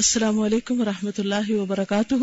السلام 0.00 0.40
علیکم 0.40 0.80
ورحمۃ 0.80 1.18
اللہ 1.18 1.46
وبرکاتہ۔ 1.50 2.16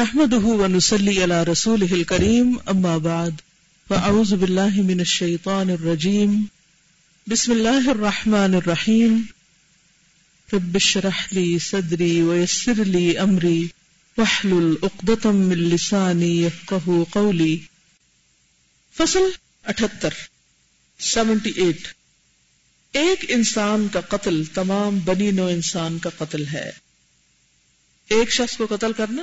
نحمده 0.00 0.52
ونصلي 0.60 1.14
على 1.24 1.38
رسوله 1.48 1.96
الكريم 1.96 2.52
اما 2.74 2.92
بعد، 3.08 3.42
فاعوذ 3.88 4.34
بالله 4.44 4.86
من 4.92 5.04
الشيطان 5.06 5.74
الرجيم 5.76 6.38
بسم 7.34 7.56
الله 7.58 7.90
الرحمن 7.96 8.58
الرحيم 8.62 9.20
رب 10.56 10.80
اشرح 10.84 11.26
لي 11.38 11.46
صدري 11.68 12.14
ويسر 12.30 12.88
لي 12.96 13.06
امري 13.28 13.60
واحلل 14.18 14.74
عقدة 14.82 15.38
من 15.44 15.70
لساني 15.76 16.34
يفقهوا 16.42 17.04
قولي 17.20 17.54
فصل 19.00 19.32
78 19.78 20.28
78 21.14 21.99
ایک 22.92 23.24
انسان 23.28 23.88
کا 23.92 24.00
قتل 24.00 24.44
تمام 24.44 24.98
بنی 24.98 25.30
نو 25.30 25.46
انسان 25.46 25.98
کا 25.98 26.10
قتل 26.18 26.46
ہے۔ 26.46 26.70
ایک 28.08 28.30
شخص 28.30 28.56
کو 28.56 28.66
قتل 28.70 28.92
کرنا، 28.92 29.22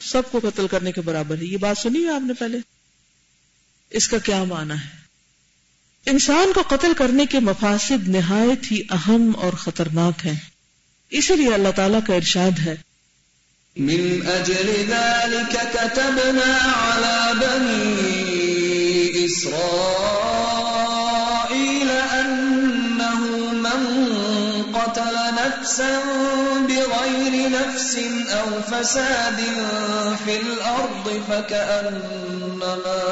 سب 0.00 0.22
کو 0.30 0.40
قتل 0.42 0.66
کرنے 0.66 0.92
کے 0.92 1.00
برابر 1.00 1.38
ہے۔ 1.38 1.44
یہ 1.44 1.56
بات 1.56 1.78
سنی 1.78 2.04
ہے 2.04 2.08
آپ 2.08 2.22
نے 2.26 2.32
پہلے؟ 2.32 2.58
اس 3.90 4.08
کا 4.08 4.18
کیا 4.18 4.44
معنی 4.44 4.70
ہے؟ 4.70 5.06
انسان 6.10 6.52
کو 6.52 6.62
قتل 6.68 6.92
کرنے 6.98 7.26
کے 7.26 7.40
مفاسد 7.40 8.08
نہایت 8.08 8.72
ہی 8.72 8.82
اہم 8.90 9.32
اور 9.36 9.52
خطرناک 9.52 10.26
ہیں۔ 10.26 10.36
اسی 11.10 11.36
لیے 11.36 11.54
اللہ 11.54 11.68
تعالیٰ 11.76 12.00
کا 12.06 12.14
ارشاد 12.14 12.58
ہے۔ 12.58 12.74
من 13.76 14.18
اجل 14.26 14.84
ذلك 14.88 15.56
كتبنا 15.72 16.72
على 16.74 17.46
بني 17.46 18.04
اسرائيل 19.24 20.15
نفسا 25.66 26.00
بغير 26.68 27.48
نفس 27.48 27.98
او 28.30 28.60
فساد 28.68 29.40
في 30.24 30.36
الارض 30.36 31.08
فكأنما 31.28 33.02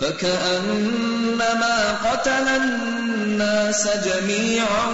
فكأنما 0.00 1.76
قتل 2.02 2.48
الناس 2.48 3.86
جميعا 4.04 4.86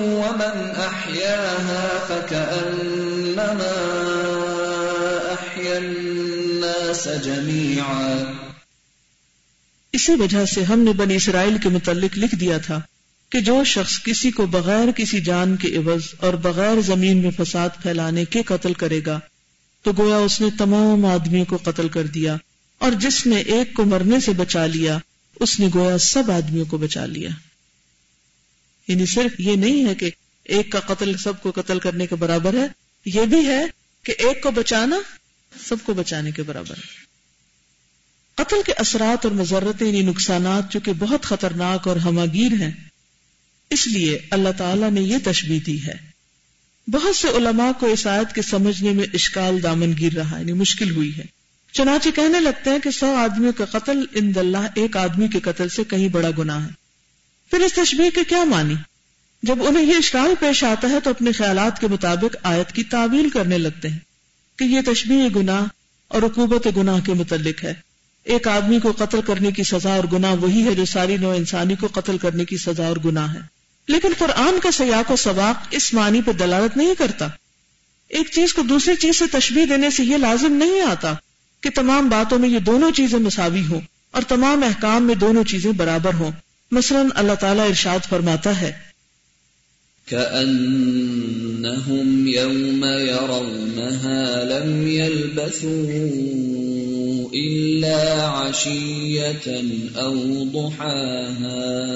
ومن 0.00 0.72
أحياها 0.76 1.84
فكأنما 2.08 3.72
أحيا 5.32 5.76
الناس 5.76 7.08
جميعا۔ 7.24 8.24
اسی 9.92 10.12
وجہ 10.12 10.46
سے 10.46 10.62
ہم 10.62 10.78
نے 10.78 10.92
بنی 10.92 11.16
اسرائیل 11.16 11.58
کے 11.58 11.68
متعلق 11.68 12.18
لکھ 12.18 12.34
دیا 12.34 12.58
تھا۔ 12.58 12.80
کہ 13.30 13.40
جو 13.40 13.64
شخص 13.64 14.02
کسی 14.02 14.30
کو 14.30 14.46
بغیر 14.46 14.90
کسی 14.96 15.20
جان 15.20 15.56
کے 15.56 15.76
عوض 15.76 16.02
اور 16.16 16.34
بغیر 16.34 16.80
زمین 16.80 17.16
میں 17.16 17.30
فساد 17.30 17.68
پھیلانے 17.82 18.24
کے 18.24 18.42
قتل 18.42 18.72
کرے 18.72 19.00
گا، 19.06 19.20
تو 19.82 19.92
گویا 19.98 20.16
اس 20.16 20.40
نے 20.40 20.46
تمام 20.58 21.04
آدمیوں 21.04 21.44
کو 21.44 21.58
قتل 21.62 21.88
کر 21.88 22.06
دیا 22.06 22.36
اور 22.78 22.92
جس 22.92 23.26
نے 23.26 23.36
ایک 23.36 23.74
کو 23.74 23.84
مرنے 23.84 24.20
سے 24.20 24.32
بچا 24.32 24.66
لیا، 24.66 24.98
اس 25.40 25.60
نے 25.60 25.68
گویا 25.74 25.98
سب 25.98 26.30
آدمیوں 26.30 26.64
کو 26.64 26.78
بچا 26.78 27.06
لیا۔ 27.06 27.30
یعنی 28.88 29.06
صرف 29.06 29.40
یہ 29.40 29.56
نہیں 29.56 29.88
ہے 29.88 29.94
کہ 29.94 30.10
ایک 30.44 30.72
کا 30.72 30.80
قتل 30.80 31.16
سب 31.16 31.42
کو 31.42 31.52
قتل 31.54 31.78
کرنے 31.78 32.06
کے 32.06 32.14
برابر 32.14 32.54
ہے، 32.54 32.66
یہ 33.04 33.22
بھی 33.26 33.46
ہے 33.46 33.62
کہ 34.02 34.14
ایک 34.18 34.42
کو 34.42 34.50
بچانا 34.50 34.96
سب 35.68 35.76
کو 35.82 35.94
بچانے 35.94 36.30
کے 36.30 36.42
برابر 36.42 36.74
ہے۔ 36.76 37.06
قتل 38.34 38.56
کے 38.66 38.72
اثرات 38.72 39.26
اور 39.26 39.34
مذرتیں 39.34 39.86
یعنی 39.86 40.02
نقصانات، 40.02 40.72
چونکہ 40.72 40.92
بہت 40.98 41.22
خطرناک 41.22 41.88
اور 41.88 41.96
ہماگیر 41.96 42.52
ہیں 42.52 42.95
اس 43.70 43.86
لیے 43.86 44.18
اللہ 44.30 44.48
تعالی 44.58 44.90
نے 44.90 45.00
یہ 45.00 45.16
تشبیح 45.24 45.60
دی 45.66 45.86
ہے۔ 45.86 45.94
بہت 46.90 47.16
سے 47.16 47.28
علماء 47.28 47.72
کو 47.80 47.86
اس 47.86 48.06
آیت 48.06 48.34
کے 48.34 48.42
سمجھنے 48.42 48.92
میں 48.92 49.04
اشکال 49.14 49.62
دامن 49.62 49.92
گر 50.00 50.14
رہا 50.16 50.38
یعنی 50.38 50.52
مشکل 50.52 50.90
ہوئی 50.90 51.16
ہے۔ 51.16 51.24
چنانچہ 51.72 52.08
کہنے 52.14 52.40
لگتے 52.40 52.70
ہیں 52.70 52.78
کہ 52.78 52.90
سو 52.90 53.14
آدمیوں 53.14 53.52
کا 53.52 53.64
قتل 53.64 54.04
ان 54.14 54.32
اللہ، 54.36 54.66
ایک 54.74 54.96
آدمی 54.96 55.28
کے 55.28 55.40
قتل 55.40 55.68
سے 55.68 55.84
کہیں 55.84 56.08
بڑا 56.08 56.28
گناہ 56.38 56.64
ہے۔ 56.64 56.70
پھر 57.50 57.60
اس 57.60 57.72
تشبیح 57.72 58.10
کے 58.14 58.24
کیا 58.24 58.44
مانی 58.44 58.74
جب 59.42 59.56
انہیں 59.62 59.84
یہ 59.84 59.96
اشکال 59.96 60.34
پیش 60.40 60.64
آتا 60.64 60.90
ہے 60.90 61.00
تو 61.04 61.10
اپنے 61.10 61.32
خیالات 61.32 61.80
کے 61.80 61.86
مطابق 61.86 62.36
آیت 62.42 62.72
کی 62.72 62.82
تعویل 62.82 63.30
کرنے 63.30 63.58
لگتے 63.58 63.88
ہیں 63.88 63.98
کہ 64.58 64.64
یہ 64.64 64.80
تشبیح 64.86 65.28
گناہ 65.36 65.64
اور 66.08 66.22
رقوبت 66.22 66.68
گناہ 66.76 67.00
کے 67.00 67.12
متعلق 67.12 67.64
ہے۔ 67.64 67.74
ایک 68.24 68.48
آدمی 68.48 68.80
کو 68.80 68.92
قتل 68.92 69.20
کرنے 69.20 69.52
کی 69.52 69.62
سزا 69.62 69.94
اور 69.94 70.04
گناہ 70.12 70.34
وہی 70.34 70.64
ہے 70.64 70.74
جو 70.74 70.84
ساری 70.84 71.16
نو 71.16 71.30
انسانی 71.30 71.74
کو 71.74 71.86
قتل 71.86 72.18
کرنے 72.18 72.44
کی 72.44 72.56
سزا 72.56 72.86
اور 72.86 72.96
گناہ 73.04 73.34
ہے۔ 73.34 73.55
لیکن 73.88 74.08
قرآن 74.18 74.58
کا 74.62 74.70
سیاق 74.70 75.10
و 75.10 75.16
سباق 75.16 75.66
اس 75.70 75.94
معنی 75.94 76.22
پہ 76.22 76.32
دلالت 76.32 76.76
نہیں 76.76 76.94
کرتا۔ 76.98 77.28
ایک 78.08 78.32
چیز 78.32 78.54
کو 78.54 78.62
دوسری 78.62 78.96
چیز 78.96 79.18
سے 79.18 79.24
تشبیح 79.32 79.64
دینے 79.70 79.90
سے 79.90 80.04
یہ 80.04 80.16
لازم 80.16 80.52
نہیں 80.52 80.80
آتا 80.80 81.12
کہ 81.60 81.70
تمام 81.74 82.08
باتوں 82.08 82.38
میں 82.38 82.48
یہ 82.48 82.58
دونوں 82.58 82.90
چیزیں 82.90 83.18
مساوی 83.18 83.62
ہوں 83.70 83.80
اور 84.10 84.22
تمام 84.28 84.64
احکام 84.64 85.02
میں 85.02 85.14
دونوں 85.14 85.44
چیزیں 85.44 85.72
برابر 85.72 86.14
ہوں۔ 86.14 86.30
مثلا 86.70 87.02
اللہ 87.14 87.32
تعالیٰ 87.32 87.68
ارشاد 87.68 87.98
فرماتا 88.08 88.60
ہے۔ 88.60 88.72
كأنهم 90.10 92.28
يوم 92.28 92.84
يرونها 92.84 94.44
لم 94.44 94.86
يلبثوا 94.86 97.28
إلا 97.32 98.42
عشية 98.42 99.50
أو 99.96 100.44
ضحاها۔ 100.52 101.94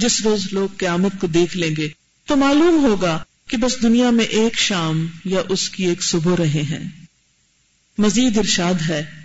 جس 0.00 0.20
روز 0.24 0.48
لوگ 0.52 0.68
قیامت 0.76 1.12
کو 1.20 1.26
دیکھ 1.26 1.56
لیں 1.56 1.76
گے، 1.76 1.88
تو 2.26 2.36
معلوم 2.36 2.84
ہوگا 2.84 3.18
کہ 3.48 3.56
بس 3.56 3.82
دنیا 3.82 4.10
میں 4.10 4.24
ایک 4.24 4.58
شام 4.58 5.06
یا 5.24 5.40
اس 5.48 5.68
کی 5.68 5.86
ایک 5.86 6.02
صبح 6.02 6.36
رہے 6.38 6.62
ہیں۔ 6.62 6.88
مزید 7.98 8.38
ارشاد 8.38 8.90
ہے۔ 8.90 9.20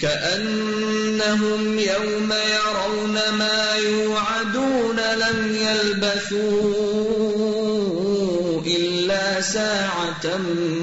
كأنهم 0.00 1.78
يوم 1.78 2.32
يرون 2.32 3.18
ما 3.32 3.76
يوعدون 3.78 4.96
لم 4.96 5.56
يلبثوا 5.60 6.68
إلا 8.64 9.40
ساعة 9.40 10.36
من 10.38 10.77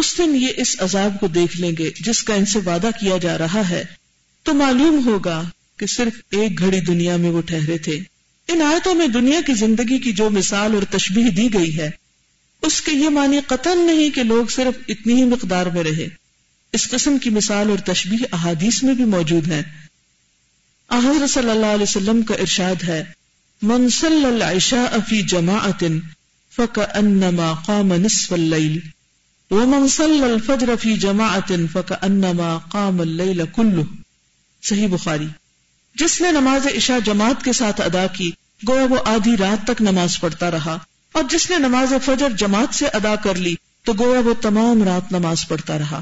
اس 0.00 0.18
دن 0.18 0.36
یہ 0.36 0.48
اس 0.56 0.76
عذاب 0.78 1.20
کو 1.20 1.26
دیکھ 1.26 1.56
لیں 1.56 1.72
گے 1.78 1.90
جس 2.00 2.22
کا 2.22 2.34
ان 2.34 2.46
سے 2.46 2.58
وعدہ 2.58 2.90
کیا 3.00 3.16
جا 3.16 3.38
رہا 3.38 3.68
ہے۔ 3.68 3.84
تو 4.42 4.54
معلوم 4.54 5.06
ہوگا 5.06 5.42
کہ 5.76 5.86
صرف 5.86 6.20
ایک 6.30 6.58
گھڑی 6.58 6.80
دنیا 6.80 7.16
میں 7.16 7.30
وہ 7.30 7.40
ٹھہرے 7.40 7.78
تھے۔ 7.78 7.98
ان 8.48 8.62
آیتوں 8.62 8.94
میں 8.94 9.06
دنیا 9.06 9.40
کی 9.46 9.54
زندگی 9.54 9.98
کی 9.98 10.12
جو 10.12 10.30
مثال 10.30 10.74
اور 10.74 10.82
تشبیح 10.90 11.28
دی 11.36 11.54
گئی 11.54 11.78
ہے، 11.78 11.90
اس 12.62 12.80
کے 12.80 12.92
یہ 12.92 13.08
معنی 13.08 13.38
قطن 13.46 13.86
نہیں 13.86 14.10
کہ 14.10 14.22
لوگ 14.22 14.46
صرف 14.46 14.78
اتنی 14.88 15.14
ہی 15.14 15.24
مقدار 15.24 15.66
میں 15.66 15.82
رہے۔ 15.82 16.08
اس 16.72 16.88
قسم 16.88 17.18
کی 17.18 17.30
مثال 17.30 17.70
اور 17.70 17.78
تشبیح 17.78 18.24
احادیث 18.32 18.82
میں 18.82 18.94
بھی 18.94 19.04
موجود 19.04 19.48
ہے 19.48 19.62
حضرت 20.90 21.30
صلی 21.30 21.50
اللہ 21.50 21.66
علیہ 21.66 21.82
وسلم 21.82 22.22
کا 22.22 22.34
ارشاد 22.34 22.82
ہے، 22.82 23.04
من 23.62 23.88
صلی 23.88 24.24
العشاء 24.24 24.96
فی 25.08 25.22
جماعت 25.22 25.84
فکأنما 26.56 27.52
قام 27.66 27.94
نصف 27.94 28.32
اللیل 28.32 28.78
ومن 29.50 29.88
صلی 29.88 30.22
الفجر 30.22 30.76
فی 30.76 30.96
جماعت 30.96 31.52
فکأنما 31.72 32.58
قام 32.58 33.00
اللیل 33.00 33.42
کلہ 33.54 33.82
صحیح 34.62 34.88
بخاری. 34.88 35.26
جس 35.94 36.20
نے 36.20 36.30
نماز 36.30 36.66
عشاء 36.76 36.98
جماعت 37.04 37.44
کے 37.44 37.52
ساتھ 37.52 37.80
ادا 37.80 38.06
کی، 38.06 38.30
گویا 38.68 38.86
وہ 38.90 38.96
آدھی 39.04 39.36
رات 39.36 39.66
تک 39.66 39.82
نماز 39.82 40.20
پڑھتا 40.20 40.50
رہا۔ 40.50 40.78
اور 41.12 41.22
جس 41.30 41.50
نے 41.50 41.58
نماز 41.58 41.92
فجر 42.04 42.28
جماعت 42.30 42.74
سے 42.74 42.86
ادا 42.86 43.16
کر 43.16 43.34
لی، 43.34 43.54
تو 43.84 43.92
گویا 43.98 44.20
وہ 44.20 44.34
تمام 44.34 44.82
رات 44.82 45.12
نماز 45.12 45.48
پڑھتا 45.48 45.78
رہا۔ 45.78 46.00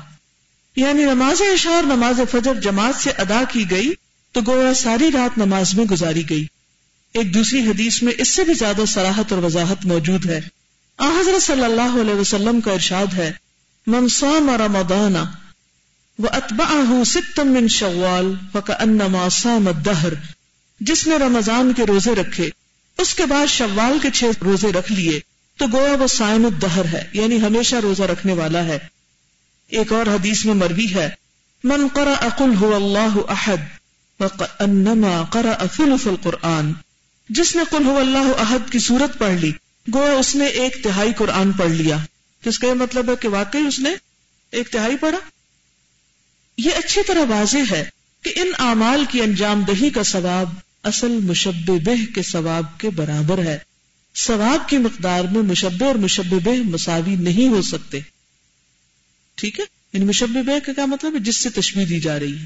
یعنی 0.77 1.05
نماز 1.05 1.43
عشاء 1.55 1.71
اور 1.71 1.83
نماز 1.83 2.21
فجر 2.31 2.55
جماعت 2.55 3.03
سے 3.03 3.11
ادا 3.11 3.43
کی 3.53 3.71
گئی، 3.71 3.93
تو 4.33 4.41
گویا 4.47 4.75
ساری 4.75 5.11
رات 5.13 5.39
نماز 5.39 5.75
میں 5.75 5.85
گزاری 5.85 6.31
گئی۔ 6.31 6.47
ایک 7.15 7.35
دوسری 7.35 7.61
حدیث 7.61 8.03
میں 8.03 8.13
اس 8.19 8.29
سے 8.29 8.45
بھی 8.45 8.55
زیادہ 8.55 8.83
سراحت 8.89 9.33
اور 9.33 9.43
وضاحت 9.43 9.87
موجود 9.87 10.27
ہے۔ 10.27 10.58
حضرت 11.03 11.43
صلی 11.43 11.65
اللہ 11.65 12.01
علیہ 12.01 12.15
وسلم 12.15 12.61
کا 12.61 12.73
ارشاد 12.73 13.07
ہے 13.15 13.33
منصام 13.87 14.51
رمضان 14.51 15.17
و 16.19 16.27
اتبعہ 16.33 17.05
ستم 17.05 17.49
من 17.49 17.69
شوال 17.69 18.35
فکأنما 18.53 19.29
صام 19.29 19.69
الدہر۔ 19.69 20.13
جس 20.81 21.07
نے 21.07 21.17
رمضان 21.17 21.73
کے 21.77 21.87
روزے 21.87 22.15
رکھے، 22.15 22.51
اس 22.99 23.15
کے 23.15 23.27
بعد 23.27 23.47
شوال 23.47 23.99
کے 24.03 24.11
چھ 24.11 24.25
روزے 24.45 24.73
رکھ 24.73 24.93
لیے، 24.93 25.21
تو 25.57 25.67
گویا 25.73 25.93
وہ 25.93 26.07
سائن 26.07 26.45
الدہر 26.45 26.85
ہے 26.85 27.09
یعنی 27.13 27.41
ہمیشہ 27.41 27.77
روزہ 27.77 28.03
رکھنے 28.03 28.33
والا 28.33 28.65
ہے۔ 28.65 28.79
ایک 29.69 29.93
اور 29.93 30.07
حدیث 30.07 30.45
میں 30.45 30.55
مروی 30.55 30.95
ہے، 30.95 31.11
من 31.65 31.87
قرأ 31.93 32.29
قل 32.39 32.65
هو 32.65 32.75
اللہ 32.75 33.31
احد 33.31 33.57
فانما 34.19 35.25
قرأ 35.31 35.65
ثلث 35.77 36.07
القرآن۔ 36.07 36.73
جس 37.29 37.57
نے 37.57 37.63
قل 37.71 37.85
هو 37.87 37.99
اللہ 37.99 38.41
احد 38.41 38.73
کی 38.73 38.79
صورت 38.79 39.19
پڑھ 39.19 39.35
لی 39.35 39.53
گویا 39.95 40.13
اس 40.13 40.35
نے 40.35 40.47
ایک 40.47 40.85
تہائی 40.85 41.13
قرآن 41.17 41.53
پڑھ 41.53 41.71
لیا۔ 41.71 41.97
جس 42.45 42.59
کا 42.59 42.67
یہ 42.67 42.73
مطلب 42.73 43.11
ہے 43.11 43.17
کہ 43.17 43.29
واقعی 43.29 43.61
اس 43.61 43.79
نے 43.79 43.91
ایک 44.51 44.69
تہائی 44.69 44.97
پڑھا؟ 44.97 45.19
یہ 46.57 46.71
اچھی 46.77 47.03
طرح 47.03 47.21
واضح 47.29 47.59
ہے 47.71 47.85
کہ 48.23 48.33
ان 48.37 48.51
اعمال 48.59 49.05
کی 49.11 49.21
انجام 49.21 49.63
دہی 49.63 49.91
کا 49.91 50.03
ثواب 50.03 50.49
اصل 50.83 51.09
مشبہ 51.09 51.79
بہ 51.79 52.15
کے 52.15 52.23
ثواب 52.23 52.81
کے 52.81 52.91
برابر 52.91 53.39
ہے۔ 53.39 53.59
ثواب 54.17 54.69
کی 54.69 54.79
مقدار 54.79 55.25
میں 55.25 55.43
مشبہ 55.43 55.87
اور 55.87 55.95
مشبہ 55.95 56.39
بہ 56.45 56.51
مساوی 56.51 57.17
نہیں 57.17 57.49
ہو 57.49 57.63
سکتے۔ 57.63 58.01
ٹھیک 59.35 59.61
ہے؟ 59.61 59.65
یعنی 59.93 60.05
مشبہ 60.05 60.43
بہ 60.43 60.67
کا 60.67 60.73
کیا 60.73 60.87
مطلب 60.87 61.15
ہے؟ 61.15 61.19
جس 61.19 61.37
سے 61.37 61.51
تشبیح 61.51 61.85
دی 61.89 62.01
جا 62.01 62.19
رہی 62.19 62.39
ہے۔ 62.39 62.45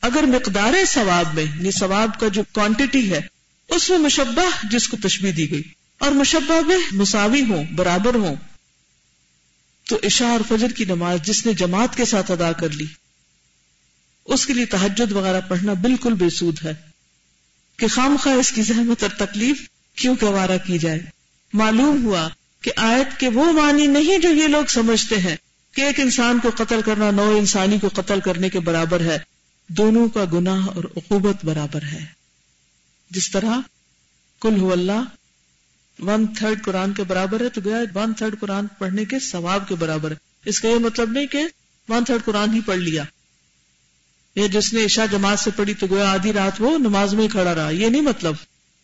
اگر 0.00 0.22
مقدار 0.22 0.72
ثواب 0.88 1.34
میں 1.34 1.42
یعنی 1.42 1.70
ثواب 1.70 2.20
کا 2.20 2.28
جو 2.28 2.42
کوانٹٹی 2.52 3.10
ہے، 3.10 3.20
اس 3.68 3.90
میں 3.90 3.98
مشبہ 3.98 4.66
جس 4.70 4.88
کو 4.88 4.96
تشبیح 5.02 5.32
دی 5.36 5.50
گئی۔ 5.50 5.62
اور 5.98 6.10
مشبہ 6.10 6.62
بہ 6.62 6.94
مساوی 6.94 7.42
ہوں، 7.42 7.64
برابر 7.64 8.14
ہوں۔ 8.14 8.36
تو 9.88 9.98
عشاء 10.02 10.28
اور 10.28 10.40
فجر 10.48 10.68
کی 10.68 10.84
نماز 10.84 11.22
جس 11.22 11.46
نے 11.46 11.52
جماعت 11.52 11.96
کے 11.96 12.04
ساتھ 12.04 12.30
ادا 12.30 12.52
کر 12.52 12.68
لی، 12.68 12.86
اس 14.24 14.46
کے 14.46 14.54
لیے 14.54 14.66
تحجد 14.66 15.12
وغیرہ 15.12 15.40
پڑھنا 15.48 15.72
بالکل 15.72 16.14
بے 16.14 16.30
سود 16.30 16.58
ہے۔ 16.64 16.96
کہ 17.76 17.88
خام 17.88 18.16
خواہ 18.22 18.34
اس 18.34 18.52
کی 18.52 18.62
زحمت 18.62 19.02
اور 19.02 19.26
تکلیف 19.26 19.68
کیوں 19.94 20.14
گوارا 20.22 20.56
کی 20.56 20.78
جائے۔ 20.78 21.00
معلوم 21.52 22.04
ہوا 22.04 22.28
کہ 22.60 22.72
آیت 22.76 23.20
کے 23.20 23.28
وہ 23.28 23.52
معنی 23.52 23.86
نہیں 23.86 24.18
جو 24.18 24.32
یہ 24.32 24.46
لوگ 24.46 24.64
سمجھتے 24.64 25.18
ہیں 25.18 25.36
کہ 25.72 25.80
ایک 25.80 26.00
انسان 26.00 26.38
کو 26.42 26.50
قتل 26.56 26.80
کرنا 26.84 27.10
نو 27.10 27.36
انسانی 27.38 27.78
کو 27.78 27.88
قتل 27.94 28.20
کرنے 28.20 28.48
کے 28.48 28.60
برابر 28.60 29.00
ہے، 29.00 29.18
دونوں 29.68 30.08
کا 30.08 30.24
گناہ 30.32 30.66
اور 30.66 30.84
عقوبت 30.96 31.44
برابر 31.44 31.82
ہے۔ 31.82 32.04
جس 33.10 33.30
طرح 33.30 33.54
کل 34.40 34.60
ہو 34.60 34.72
اللہ 34.72 35.02
ون 35.98 36.26
تھرڈ 36.26 36.64
قرآن 36.64 36.92
کے 36.92 37.02
برابر 37.02 37.40
ہے 37.40 37.48
تو 37.48 37.60
گیا 37.64 37.76
ون 37.94 38.12
تھرڈ 38.12 38.40
قرآن 38.40 38.66
پڑھنے 38.78 39.04
کے 39.04 39.18
ثواب 39.18 39.68
کے 39.68 39.74
برابر 39.74 40.10
ہے۔ 40.10 40.16
اس 40.44 40.60
کا 40.60 40.68
یہ 40.68 40.74
مطلب 40.74 41.10
نہیں 41.10 41.26
کہ 41.26 41.42
ون 41.88 42.04
تھرڈ 42.04 42.24
قرآن 42.24 42.54
ہی 42.54 42.60
پڑھ 42.60 42.78
لیا۔ 42.78 43.04
یا 44.34 44.46
جس 44.46 44.72
نے 44.72 44.84
عشاء 44.84 45.04
جماعت 45.10 45.38
سے 45.38 45.50
پڑھی 45.56 45.74
تو 45.74 45.86
گویا 45.90 46.12
آدھی 46.12 46.32
رات 46.32 46.52
وہ 46.58 46.78
نماز 46.78 47.14
میں 47.14 47.28
کھڑا 47.28 47.54
رہا۔ 47.54 47.70
یہ 47.70 47.88
نہیں 47.88 48.02
مطلب۔ 48.02 48.34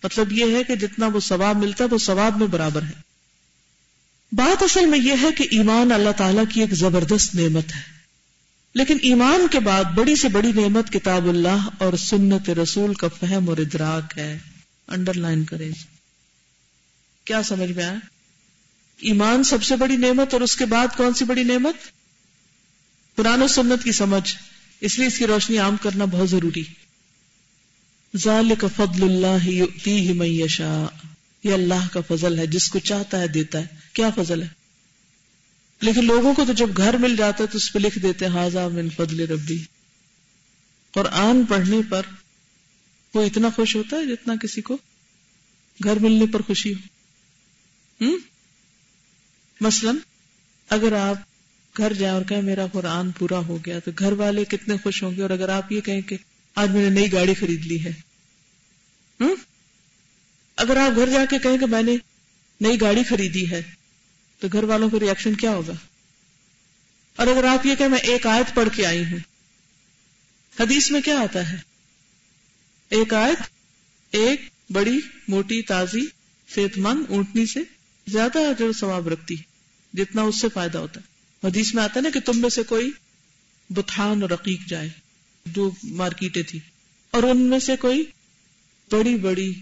مطلب 0.02 0.32
یہ 0.32 0.56
ہے 0.56 0.64
کہ 0.64 0.74
جتنا 0.74 1.06
وہ 1.06 1.20
ثواب 1.20 1.56
ملتا 1.56 1.84
ہے 1.84 1.88
وہ 1.92 1.98
ثواب 1.98 2.38
میں 2.38 2.46
برابر 2.46 2.82
ہے۔ 2.82 3.12
بات 4.32 4.62
اصل 4.62 4.86
میں 4.86 4.98
یہ 4.98 5.14
ہے 5.22 5.32
کہ 5.32 5.48
ایمان 5.50 5.92
اللہ 5.92 6.10
تعالیٰ 6.16 6.44
کی 6.48 6.60
ایک 6.60 6.74
زبردست 6.74 7.34
نعمت 7.34 7.74
ہے۔ 7.74 7.80
لیکن 8.74 8.98
ایمان 9.02 9.46
کے 9.50 9.60
بعد 9.60 9.84
بڑی 9.84 10.16
سے 10.16 10.28
بڑی 10.28 10.52
نعمت 10.52 10.92
کتاب 10.92 11.28
اللہ 11.28 11.68
اور 11.78 11.92
سنت 11.96 12.50
رسول 12.50 12.94
کا 12.94 13.08
فہم 13.20 13.48
اور 13.48 13.58
ادراک 13.58 14.18
ہے۔ 14.18 14.38
انڈر 14.88 15.14
لائن 15.14 15.44
کرے 15.44 15.70
کیا 17.24 17.42
سمجھ 17.42 17.70
میں 17.70 17.84
آیا؟ 17.84 17.98
ایمان 18.96 19.44
سب 19.44 19.62
سے 19.62 19.76
بڑی 19.76 19.96
نعمت 19.96 20.32
اور 20.32 20.40
اس 20.40 20.56
کے 20.56 20.64
بعد 20.64 20.86
کون 20.96 21.14
سی 21.14 21.24
بڑی 21.24 21.44
نعمت؟ 21.44 21.74
قرآن 23.16 23.42
و 23.42 23.46
سنت 23.46 23.84
کی 23.84 23.92
سمجھ، 23.92 24.34
اس 24.80 24.98
لیے 24.98 25.08
اس 25.08 25.18
کی 25.18 25.26
روشنی 25.26 25.58
عام 25.58 25.76
کرنا 25.76 26.04
بہت 26.04 26.30
ضروری۔ 26.30 26.62
ذالک 28.16 28.64
فضل 28.76 29.02
اللہ 29.02 29.48
یؤتیہ 29.48 30.14
من 30.14 30.26
یشاء۔ 30.26 31.06
یہ 31.44 31.52
اللہ 31.52 31.88
کا 31.92 32.00
فضل 32.08 32.38
ہے، 32.38 32.46
جس 32.46 32.70
کو 32.70 32.78
چاہتا 32.78 33.20
ہے 33.20 33.28
دیتا 33.28 33.58
ہے۔ 33.58 33.66
کیا 33.92 34.10
فضل 34.10 34.42
ہے؟ 34.42 34.48
لیکن 35.80 36.04
لوگوں 36.04 36.34
کو 36.34 36.44
تو 36.44 36.52
جب 36.52 36.76
گھر 36.76 36.96
مل 36.96 37.16
جاتا 37.16 37.44
ہے 37.44 37.48
تو 37.48 37.56
اس 37.58 37.72
پہ 37.72 37.78
لکھ 37.78 37.98
دیتے 37.98 38.26
ہیں 38.26 38.68
من 38.68 38.88
فضل 38.90 39.20
ربی۔ 39.20 39.64
قرآن 40.90 41.44
پڑھنے 41.44 41.80
پر 41.88 42.02
وہ 43.14 43.22
اتنا 43.22 43.48
خوش 43.56 43.76
ہوتا 43.76 43.96
ہے 43.96 44.06
جتنا 44.06 44.36
کسی 44.36 44.60
کو 44.60 44.78
گھر 45.84 45.98
ملنے 45.98 46.26
پر 46.26 46.42
خوشی 46.42 46.74
ہو۔ 46.74 47.01
مثلا 49.60 49.92
اگر 50.68 50.92
آپ 50.92 51.16
گھر 51.76 51.92
جائیں 51.92 52.14
اور 52.14 52.22
کہیں 52.22 52.42
میرا 52.42 52.66
قرآن 52.66 53.10
پورا 53.10 53.38
ہو 53.38 53.58
گیا 53.66 53.78
تو 53.78 53.90
گھر 53.98 54.12
والے 54.12 54.44
کتنے 54.44 54.74
خوش 54.82 55.02
ہوں 55.02 55.16
گے 55.16 55.22
اور 55.22 55.30
اگر 55.30 55.48
آپ 55.48 55.72
یہ 55.72 55.80
کہیں 55.80 56.00
کہ 56.00 56.16
آج 56.54 56.70
میں 56.70 56.82
نے 56.82 57.00
نئی 57.00 57.12
گاڑی 57.12 57.34
خرید 57.34 57.66
لی 57.66 57.84
ہے۔ 57.84 57.92
اگر 60.56 60.76
آپ 60.76 60.96
گھر 60.96 61.08
جا 61.08 61.24
کے 61.30 61.38
کہیں 61.38 61.58
کہ 61.58 61.66
میں 61.66 61.82
نے 61.82 61.96
نئی 62.60 62.80
گاڑی 62.80 63.02
خریدی 63.02 63.50
ہے 63.50 63.62
تو 64.38 64.48
گھر 64.52 64.64
والوں 64.64 64.90
کو 64.90 65.00
ریئیکشن 65.00 65.34
کیا 65.34 65.50
ہوگا؟ 65.50 65.72
اور 67.16 67.26
اگر 67.26 67.44
آپ 67.44 67.66
یہ 67.66 67.74
کہ 67.74 67.88
میں 67.88 67.98
ایک 67.98 68.26
آیت 68.26 68.54
پڑھ 68.54 68.68
کے 68.72 68.86
آئی 68.86 69.04
ہوں، 69.04 69.18
حدیث 70.60 70.90
میں 70.90 71.00
کیا 71.00 71.20
آتا 71.20 71.50
ہے؟ 71.50 71.56
ایک 72.88 73.14
آیت، 73.14 73.42
ایک 74.10 74.40
بڑی 74.70 75.00
موٹی 75.28 75.62
تازی 75.62 76.06
صحت 76.54 76.78
مند 76.78 77.04
اونٹنی 77.08 77.46
سے 77.46 77.60
زیادہ 78.06 78.38
اجر 78.38 78.72
ثواب 78.72 79.08
رکھتی 79.08 79.34
ہے، 79.38 79.42
جتنا 79.92 80.22
اس 80.22 80.40
سے 80.40 80.48
فائدہ 80.48 80.78
ہوتا 80.78 81.00
ہے۔ 81.00 81.12
حدیث 81.46 81.74
میں 81.74 81.82
آتا 81.82 81.92
ہے 81.96 82.00
نا 82.00 82.10
کہ 82.10 82.20
تم 82.20 82.40
میں 82.40 82.48
سے 82.48 82.62
کوئی 82.62 82.90
بتھان 83.70 84.22
اور 84.22 84.30
رقیق 84.30 84.60
جائے، 84.68 84.88
جو 85.46 85.70
مارکیٹیں 85.84 86.42
تھی 86.42 86.60
اور 87.10 87.22
ان 87.22 87.40
میں 87.40 87.58
سے 87.58 87.76
کوئی 87.76 88.04
بڑی 88.92 89.16
بڑی، 89.16 89.54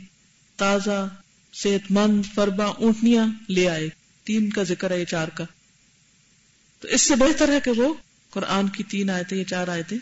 تازہ 0.57 1.09
صحت 1.53 1.91
مند 1.91 2.23
فربا 2.35 2.65
اونٹنیاں 2.65 3.27
لے 3.49 3.69
آئے۔ 3.69 3.89
تین 4.25 4.51
کا 4.51 4.63
ذکر 4.63 4.91
ہے 4.91 5.01
یہ 5.01 5.05
چار 5.05 5.29
کا۔ 5.29 5.45
تو 6.81 6.89
اس 6.89 7.03
سے 7.03 7.17
بہتر 7.17 7.53
ہے 7.53 7.59
کہ 7.65 7.71
وہ 7.71 7.95
قرآن 8.31 8.69
کی 8.69 8.85
تین 8.85 9.11
آئے 9.11 9.25
تھے 9.25 9.37
یا 9.37 9.45
چار 9.45 9.69
آئے 9.69 9.83
تھے 9.83 9.97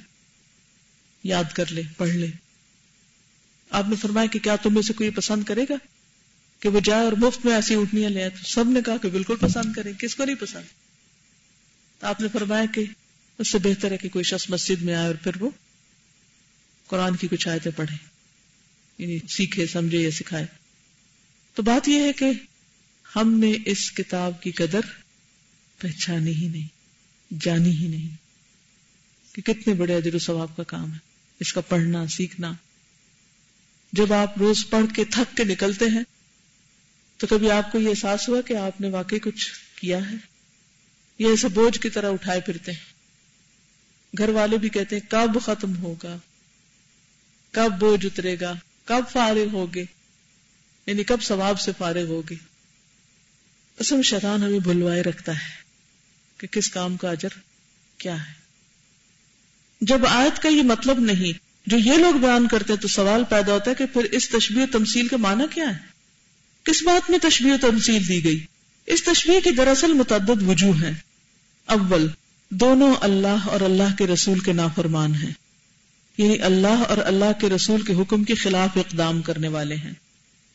یاد 1.24 1.44
کر 1.54 1.72
لے، 1.72 1.82
پڑھ 1.96 2.08
لے۔ 2.08 2.26
آپ 3.70 3.88
نے 3.88 3.96
فرمایا 3.96 4.26
کہ 4.26 4.38
کیا 4.38 4.56
تم 4.56 4.74
میں 4.74 4.82
سے 4.82 4.92
کوئی 4.92 5.10
پسند 5.10 5.44
کرے 5.44 5.64
گا؟ 5.70 5.74
کہ 6.60 6.68
وہ 6.68 6.80
جائے 6.80 7.04
اور 7.04 7.12
مفت 7.12 7.46
میں 7.46 7.54
ایسی 7.54 7.74
اونٹنیاں 7.74 8.10
لے 8.10 8.20
آئے 8.20 8.30
تو 8.30 8.44
سب 8.44 8.68
نے 8.68 8.80
کہا 8.86 8.96
کہ 8.96 9.08
بالکل 9.08 9.36
پسند 9.40 9.72
کریں، 9.72 9.92
کس 9.92 10.14
کو 10.14 10.24
نہیں 10.24 10.36
پسند؟ 10.36 10.64
تو 11.98 12.06
آپ 12.06 12.20
نے 12.20 12.28
فرمایا 12.32 12.64
کہ 12.74 12.84
اس 13.38 13.52
سے 13.52 13.58
بہتر 13.58 13.92
ہے 13.92 13.96
کہ 13.96 14.08
کوئی 14.08 14.22
شخص 14.22 14.50
مسجد 14.50 14.82
میں 14.82 14.94
آئے 14.94 15.06
اور 15.06 15.14
پھر 15.14 15.32
وہ 15.40 15.50
قرآن 16.86 17.16
کی 17.16 17.28
کچھ 17.28 17.48
آیتیں 17.48 17.72
پڑھے 17.76 17.96
یعنی 18.98 19.18
سیکھے، 19.28 19.66
سمجھے 19.66 19.98
یا 19.98 20.10
سکھائے۔ 20.10 20.46
تو 21.54 21.62
بات 21.62 21.88
یہ 21.88 22.00
ہے 22.00 22.12
کہ 22.12 22.26
ہم 23.16 23.38
نے 23.38 23.52
اس 23.64 23.92
کتاب 23.92 24.42
کی 24.42 24.50
قدر 24.50 24.80
پہچانی 25.78 26.34
ہی 26.34 26.48
نہیں، 26.48 26.68
جانی 27.40 27.70
ہی 27.70 27.88
نہیں 27.88 28.16
کہ 29.34 29.42
کتنے 29.42 29.74
بڑے 29.74 29.96
ادر 29.96 30.14
و 30.14 30.18
ثواب 30.18 30.56
کا 30.56 30.62
کام 30.62 30.92
ہے۔ 30.92 30.98
اس 31.40 31.52
کا 31.52 31.60
پڑھنا، 31.60 32.06
سیکھنا۔ 32.06 32.52
جب 33.92 34.12
آپ 34.12 34.38
روز 34.38 34.66
پڑھ 34.70 34.94
کے 34.96 35.04
تھک 35.04 35.36
کے 35.36 35.44
نکلتے 35.44 35.84
ہیں 35.84 36.04
تو 37.18 37.26
کبھی 37.26 37.50
آپ 37.50 37.72
کو 37.72 37.78
یہ 37.78 37.88
احساس 37.88 38.28
ہوا 38.28 38.40
کہ 38.40 38.54
آپ 38.54 38.80
نے 38.80 38.88
واقعی 38.88 39.18
کچھ 39.18 39.52
کیا 39.76 40.10
ہے؟ 40.10 40.16
یہ 41.18 41.28
ایسے 41.28 41.48
بوجھ 41.48 41.80
کی 41.80 41.90
طرح 41.90 42.12
اٹھائے 42.12 42.40
پھرتے 42.40 42.72
ہیں۔ 42.72 42.98
گھر 44.18 44.28
والے 44.28 44.58
بھی 44.58 44.68
کہتے 44.68 44.96
ہیں، 44.96 45.10
کب 45.10 45.42
ختم 45.42 45.76
ہوگا؟ 45.76 46.16
کب 47.50 47.72
بوجھ 47.78 48.06
اترے 48.06 48.36
گا؟ 48.40 48.54
کب 48.84 49.02
فارغ 49.12 49.46
ہوگے؟ 49.52 49.84
یعنی 50.86 51.04
کب 51.04 51.22
ثواب 51.22 51.60
سے 51.60 51.72
فارغ 51.78 52.04
ہوگے؟ 52.04 52.34
اصل 53.80 53.94
میں 53.94 54.02
شیطان 54.02 54.42
ہمیں 54.42 54.58
بھلوائے 54.58 55.02
رکھتا 55.02 55.32
ہے 55.32 55.62
کہ 56.38 56.46
کس 56.46 56.70
کام 56.70 56.96
کا 56.96 57.10
اجر 57.10 57.28
کیا 57.98 58.28
ہے۔ 58.28 58.32
جب 59.80 60.06
آیت 60.06 60.42
کا 60.42 60.48
یہ 60.48 60.62
مطلب 60.62 61.00
نہیں، 61.00 61.38
جو 61.70 61.76
یہ 61.76 61.94
لوگ 61.94 62.14
بیان 62.14 62.48
کرتے 62.48 62.72
ہیں 62.72 62.80
تو 62.80 62.88
سوال 62.88 63.24
پیدا 63.28 63.52
ہوتا 63.52 63.70
ہے 63.70 63.74
کہ 63.74 63.86
پھر 63.86 64.04
اس 64.04 64.28
تشبیہ 64.28 64.66
تمثیل 64.72 65.08
کا 65.08 65.16
معنی 65.16 65.44
کیا 65.50 65.76
ہے 65.76 65.87
کس 66.70 66.82
بات 66.82 67.10
میں 67.10 67.18
تشبیہ 67.18 67.52
تمثیل 67.60 68.08
دی 68.08 68.24
گئی؟ 68.24 68.46
اس 68.86 69.04
تشبیہ 69.04 69.40
کی 69.40 69.50
دراصل 69.50 69.92
متعدد 69.92 70.42
وجوہ 70.42 70.82
ہیں۔ 70.82 70.94
اول، 71.66 72.08
دونوں 72.50 72.94
اللہ 73.00 73.46
اور 73.46 73.60
اللہ 73.60 73.96
کے 73.98 74.06
رسول 74.06 74.38
کے 74.38 74.52
نافرمان 74.52 75.14
ہیں۔ 75.14 75.32
یعنی 76.18 76.42
اللہ 76.42 76.82
اور 76.88 76.98
اللہ 76.98 77.40
کے 77.40 77.48
رسول 77.48 77.82
کے 77.82 77.94
حکم 77.94 78.24
کے 78.24 78.34
خلاف 78.34 78.76
اقدام 78.76 79.22
کرنے 79.22 79.48
والے 79.48 79.74
ہیں۔ 79.74 79.92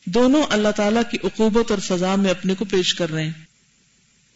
دونوں 0.06 0.42
اللہ 0.50 0.68
تعالیٰ 0.76 1.02
کی 1.10 1.18
عقوبت 1.24 1.70
اور 1.70 1.78
سزا 1.78 2.16
میں 2.16 2.30
اپنے 2.30 2.54
کو 2.54 2.64
پیش 2.64 2.94
کر 2.94 3.10
رہے 3.10 3.24
ہیں۔ 3.24 3.32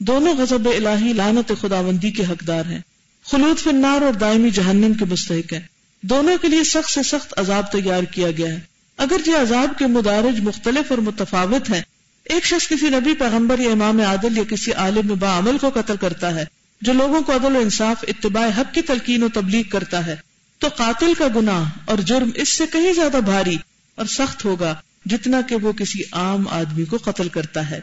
دونوں 0.01 0.35
غضب 0.35 0.69
الہی 0.69 1.13
لانت 1.13 1.53
خداوندی 1.61 2.11
کے 2.11 2.23
حقدار 2.23 2.65
ہیں۔ 2.65 2.81
خلوط 3.25 3.61
فنار 3.61 4.03
اور 4.03 4.13
دائمی 4.13 4.51
جہنم 4.51 4.95
کے 4.95 5.05
مستحق 5.05 5.53
ہیں۔ 5.53 5.61
دونوں 6.03 6.37
کے 6.43 6.49
لیے 6.49 6.65
سخت 6.65 6.91
سے 6.91 7.03
سخت 7.03 7.35
عذاب 7.37 7.73
تیار 7.73 8.03
کیا 8.03 8.31
گیا 8.31 8.49
ہے۔ 8.49 8.78
اگر 8.99 9.17
یہ 9.27 9.37
عذاب 9.37 9.79
کے 9.79 9.87
مدارج 9.87 10.41
مختلف 10.41 10.91
اور 10.91 10.99
متفاوت 10.99 11.71
ہیں، 11.71 11.83
ایک 12.25 12.47
شخص 12.47 12.69
کسی 12.69 12.89
نبی، 12.89 13.15
پیغمبر 13.15 13.59
یا 13.59 13.71
امام 13.71 14.01
عادل 14.01 14.39
یا 14.39 14.45
کسی 14.45 14.73
عالم 14.73 15.15
بعمل 15.19 15.59
کو 15.59 15.71
قتل 15.75 15.97
کرتا 15.97 16.35
ہے، 16.35 16.45
جو 16.81 16.93
لوگوں 16.93 17.23
کو 17.23 17.35
عدل 17.35 17.57
و 17.57 17.59
انصاف، 17.59 18.05
اتباع 18.09 18.49
حق 18.59 18.75
کی 18.75 18.83
تلقین 18.83 19.23
و 19.23 19.29
تبلیغ 19.35 19.63
کرتا 19.63 20.07
ہے، 20.07 20.17
تو 20.59 20.69
قاتل 20.69 21.15
کا 21.19 21.27
گناہ 21.37 21.71
اور 21.85 21.99
جرم 21.99 22.31
اس 22.35 22.49
سے 22.49 22.65
کہیں 22.73 22.93
زیادہ 22.93 23.17
بھاری 23.25 23.57
اور 23.95 24.07
سخت 24.07 24.45
ہوگا 24.45 24.75
جتنا 25.07 25.41
کہ 25.41 25.57
وہ 25.57 25.73
کسی 25.73 26.03
عام 26.13 26.49
آدمی 26.49 26.85
کو 26.85 26.97
قتل 27.05 27.29
کرتا 27.29 27.71
ہے۔ 27.71 27.81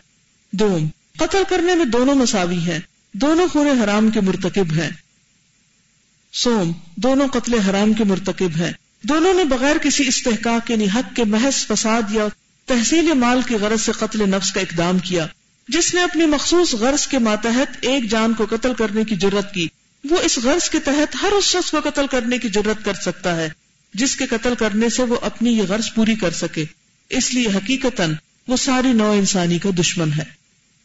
دوم، 0.51 0.87
قتل 1.19 1.43
کرنے 1.49 1.75
میں 1.75 1.85
دونوں 1.85 2.15
مساوی 2.15 2.57
ہیں، 2.57 2.79
دونوں 3.13 3.47
خون 3.47 3.67
حرام 3.67 4.09
کے 4.09 4.21
مرتکب 4.21 4.71
ہیں۔ 4.71 4.89
سوم، 6.33 6.71
دونوں 6.95 7.27
قتل 7.27 7.59
حرام 7.59 7.93
کے 7.93 8.03
مرتکب 8.03 8.49
ہیں۔ 8.59 8.71
دونوں 9.09 9.33
نے 9.33 9.43
بغیر 9.43 9.77
کسی 9.77 10.07
استحقاق 10.07 10.71
یعنی 10.71 10.85
حق 10.95 11.15
کے 11.15 11.23
محض 11.23 11.67
فساد 11.67 12.01
یا 12.11 12.27
تحصیل 12.65 13.13
مال 13.13 13.41
کی 13.47 13.55
غرض 13.55 13.81
سے 13.81 13.91
قتل 13.91 14.29
نفس 14.29 14.51
کا 14.51 14.61
اقدام 14.61 14.99
کیا، 14.99 15.27
جس 15.67 15.93
نے 15.93 16.03
اپنی 16.03 16.25
مخصوص 16.25 16.73
غرض 16.73 17.07
کے 17.07 17.19
ماتحت 17.19 17.77
ایک 17.81 18.09
جان 18.09 18.33
کو 18.33 18.45
قتل 18.49 18.73
کرنے 18.73 19.03
کی 19.03 19.15
جرت 19.15 19.53
کی۔ 19.53 19.67
وہ 20.03 20.17
اس 20.19 20.37
غرض 20.37 20.69
کے 20.69 20.79
تحت 20.79 21.15
ہر 21.21 21.31
اس 21.31 21.43
شخص 21.43 21.71
کو 21.71 21.79
قتل 21.83 22.07
کرنے 22.07 22.37
کی 22.37 22.47
ضرورت 22.47 22.85
کر 22.85 22.93
سکتا 22.93 23.35
ہے، 23.35 23.49
جس 23.93 24.15
کے 24.15 24.25
قتل 24.25 24.53
کرنے 24.55 24.89
سے 24.89 25.03
وہ 25.03 25.15
اپنی 25.21 25.57
یہ 25.57 25.63
غرض 25.63 25.93
پوری 25.95 26.15
کر 26.15 26.31
سکے۔ 26.31 26.65
اس 27.09 27.33
لیے 27.33 27.47
حقیقت 27.47 28.01
وہ 28.47 28.57
ساری 28.57 28.93
نو 28.93 29.11
انسانی 29.11 29.59
کا 29.59 29.69
دشمن 29.79 30.13
ہے۔ 30.13 30.25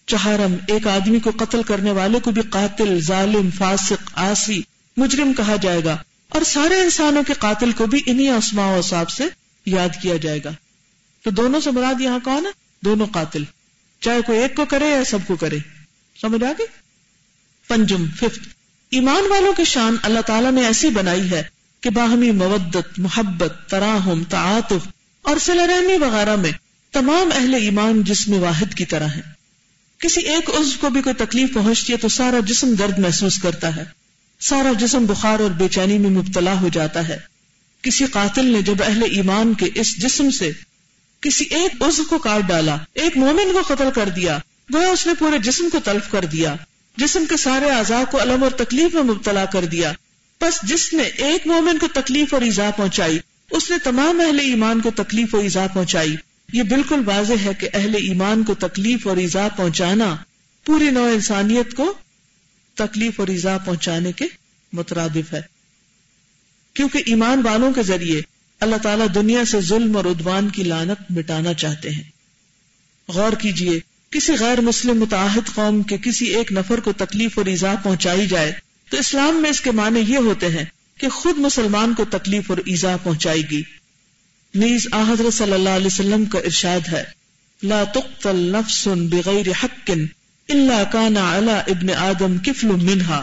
چہارم، 0.06 0.54
ایک 0.68 0.86
آدمی 0.86 1.20
کو 1.20 1.30
قتل 1.38 1.62
کرنے 1.62 1.90
والے 1.90 2.20
کو 2.20 2.30
بھی 2.30 2.42
قاتل، 2.42 3.00
ظالم، 3.00 3.50
فاسق 3.58 4.10
آسی 4.14 4.62
مجرم 4.96 5.32
کہا 5.36 5.56
جائے 5.56 5.84
گا۔ 5.84 5.96
اور 6.30 6.42
سارے 6.42 6.75
انسانوں 6.75 7.22
کے 7.22 7.32
قاتل 7.32 7.72
کو 7.72 7.87
بھی 7.87 8.02
انہی 8.06 8.28
اسماء 8.28 8.76
و 8.76 8.82
صاحب 8.82 9.10
سے 9.10 9.25
یاد 9.66 9.88
کیا 10.02 10.16
جائے 10.16 10.40
گا۔ 10.44 10.50
تو 11.22 11.30
دونوں 11.30 11.60
سے 11.60 11.70
مراد 11.70 12.00
یہاں 12.00 12.18
کون 12.25 12.46
ہے؟ 12.46 12.50
دونوں 12.84 13.06
قاتل۔ 13.06 13.44
چاہے 14.00 14.22
کوئی 14.22 14.38
ایک 14.38 14.54
کو 14.54 14.64
کرے 14.64 14.88
یا 14.88 15.04
سب 15.04 15.18
کو 15.26 15.37
کرے۔ 15.37 15.58
سمجھ 16.20 16.44
آ 16.44 16.52
گئی؟ 16.58 16.66
پنجم، 17.68 18.06
ففتھ۔ 18.06 18.49
ایمان 18.90 19.26
والوں 19.30 19.52
کی 19.52 19.64
شان 19.64 19.96
اللہ 20.02 20.20
تعالیٰ 20.20 20.52
نے 20.52 20.66
ایسی 20.66 20.90
بنائی 20.90 21.30
ہے 21.30 21.42
کہ 21.80 21.90
باہمی 21.90 22.30
مودت، 22.30 22.99
محبت، 22.99 23.70
تراہم، 23.70 24.25
تعاطف 24.25 24.88
اور 25.22 25.37
رحمی 25.46 25.96
وغیرہ 25.96 26.37
میں 26.37 26.52
تمام 26.92 27.28
اہل 27.34 27.54
ایمان 27.54 28.02
جسم 28.02 28.32
واحد 28.32 28.75
کی 28.75 28.84
طرح 28.84 29.06
ہیں۔ 29.06 29.22
کسی 29.99 30.20
ایک 30.20 30.50
عزو 30.50 30.76
کو 30.80 30.90
بھی 30.90 31.02
کوئی 31.02 31.14
تکلیف 31.14 31.54
پہنچتی 31.54 31.92
ہے 31.92 31.99
تو 31.99 32.08
سارا 32.08 32.38
جسم 32.40 32.75
درد 32.75 32.99
محسوس 32.99 33.42
کرتا 33.42 33.76
ہے۔ 33.76 34.00
سارا 34.40 34.73
جسم 34.73 35.04
بخار 35.06 35.40
اور 35.40 35.50
بے 35.50 35.68
چینی 35.68 35.99
میں 35.99 36.11
مبتلا 36.11 36.61
ہو 36.61 36.68
جاتا 36.73 37.09
ہے۔ 37.09 37.18
کسی 37.82 38.04
قاتل 38.04 38.47
نے 38.47 38.62
جب 38.62 38.82
اہل 38.82 39.02
ایمان 39.02 39.54
کے 39.54 39.66
اس 39.75 40.02
جسم 40.02 40.30
سے 40.30 40.50
کسی 41.20 41.44
ایک 41.44 41.82
عزو 41.82 42.02
کو 42.04 42.18
کاٹ 42.18 42.42
ڈالا، 42.42 42.76
ایک 42.94 43.16
مومن 43.16 43.52
کو 43.52 43.75
قتل 43.75 43.88
کر 43.94 44.09
دیا 44.09 44.38
گویا 44.75 44.88
اس 44.88 45.06
نے 45.06 45.12
پورے 45.18 45.38
جسم 45.38 45.68
کو 45.73 45.78
تلف 45.85 46.11
کر 46.11 46.25
دیا۔ 46.25 46.56
جسم 46.97 47.25
کے 47.28 47.37
سارے 47.37 47.70
اعضاء 47.70 48.02
کو 48.11 48.23
علم 48.23 48.42
اور 48.42 48.50
تکلیف 48.50 48.94
میں 48.94 49.02
مبتلا 49.02 49.44
کر 49.44 49.64
دیا۔ 49.64 49.92
بس 50.40 50.62
جس 50.62 50.92
نے 50.92 51.02
ایک 51.02 51.47
مومن 51.47 51.78
کو 51.78 51.87
تکلیف 51.94 52.35
اور 52.35 52.42
ایزا 52.42 52.70
پہنچائی، 52.76 53.18
اس 53.50 53.70
نے 53.70 53.76
تمام 53.85 54.20
اہل 54.20 54.38
ایمان 54.38 54.80
کو 54.80 54.90
تکلیف 54.97 55.35
اور 55.35 55.42
ایزا 55.42 55.66
پہنچائی۔ 55.75 56.16
یہ 56.52 56.62
بالکل 56.62 57.02
واضح 57.04 57.32
ہے 57.44 57.54
کہ 57.59 57.68
اہل 57.75 57.94
ایمان 57.94 58.44
کو 58.44 58.54
تکلیف 58.54 59.06
اور 59.06 59.16
ایزا 59.16 59.49
پہنچانا 59.56 60.16
پوری 60.64 60.90
نو 60.90 61.04
انسانیت 61.04 61.75
کو 61.75 61.94
تکلیف 62.80 63.20
اور 63.20 63.28
ایزا 63.28 63.56
پہنچانے 63.64 64.12
کے 64.12 64.26
مترادف 64.72 65.32
ہے۔ 65.32 65.40
کیونکہ 66.75 67.02
ایمان 67.06 67.40
والوں 67.44 67.72
کے 67.72 67.82
ذریعے 67.82 68.20
اللہ 68.60 68.76
تعالیٰ 68.76 69.06
دنیا 69.14 69.44
سے 69.44 69.60
ظلم 69.60 69.96
اور 69.96 70.04
ادوان 70.04 70.49
کی 70.49 70.62
لانت 70.62 71.10
مٹانا 71.10 71.54
چاہتے 71.54 71.90
ہیں۔ 71.90 72.02
غور 73.08 73.32
کیجیے، 73.32 73.80
کسی 74.10 74.32
غیر 74.40 74.60
مسلم 74.60 75.00
متعہد 75.00 75.54
قوم 75.54 75.82
کے 75.82 75.96
کسی 76.04 76.26
ایک 76.26 76.52
نفر 76.52 76.80
کو 76.80 76.92
تکلیف 76.92 77.38
اور 77.38 77.46
ایزا 77.46 77.75
پہنچائی 77.82 78.26
جائے 78.26 78.52
تو 78.90 78.96
اسلام 78.96 79.42
میں 79.42 79.50
اس 79.50 79.60
کے 79.60 79.70
معنی 79.70 80.00
یہ 80.08 80.18
ہوتے 80.18 80.49
ہیں 80.49 80.64
کہ 80.99 81.08
خود 81.08 81.38
مسلمان 81.38 81.94
کو 81.94 82.04
تکلیف 82.10 82.50
اور 82.50 82.58
ایزا 82.58 82.96
پہنچائے 83.02 83.42
گی۔ 83.50 83.62
نیز 84.54 84.87
حضرت 85.08 85.34
صلی 85.34 85.52
اللہ 85.52 85.68
علیہ 85.68 85.87
وسلم 85.87 86.25
کا 86.25 86.38
ارشاد 86.38 86.88
ہے، 86.92 87.04
لا 87.62 87.84
تقتل 87.84 88.37
نفس 88.37 88.88
بغیر 89.10 89.49
حق 89.64 89.90
الا 90.49 90.82
كان 90.92 91.16
على 91.16 91.70
ابن 91.70 91.90
آدم 91.90 92.38
کفل 92.38 92.68
منها. 92.68 93.23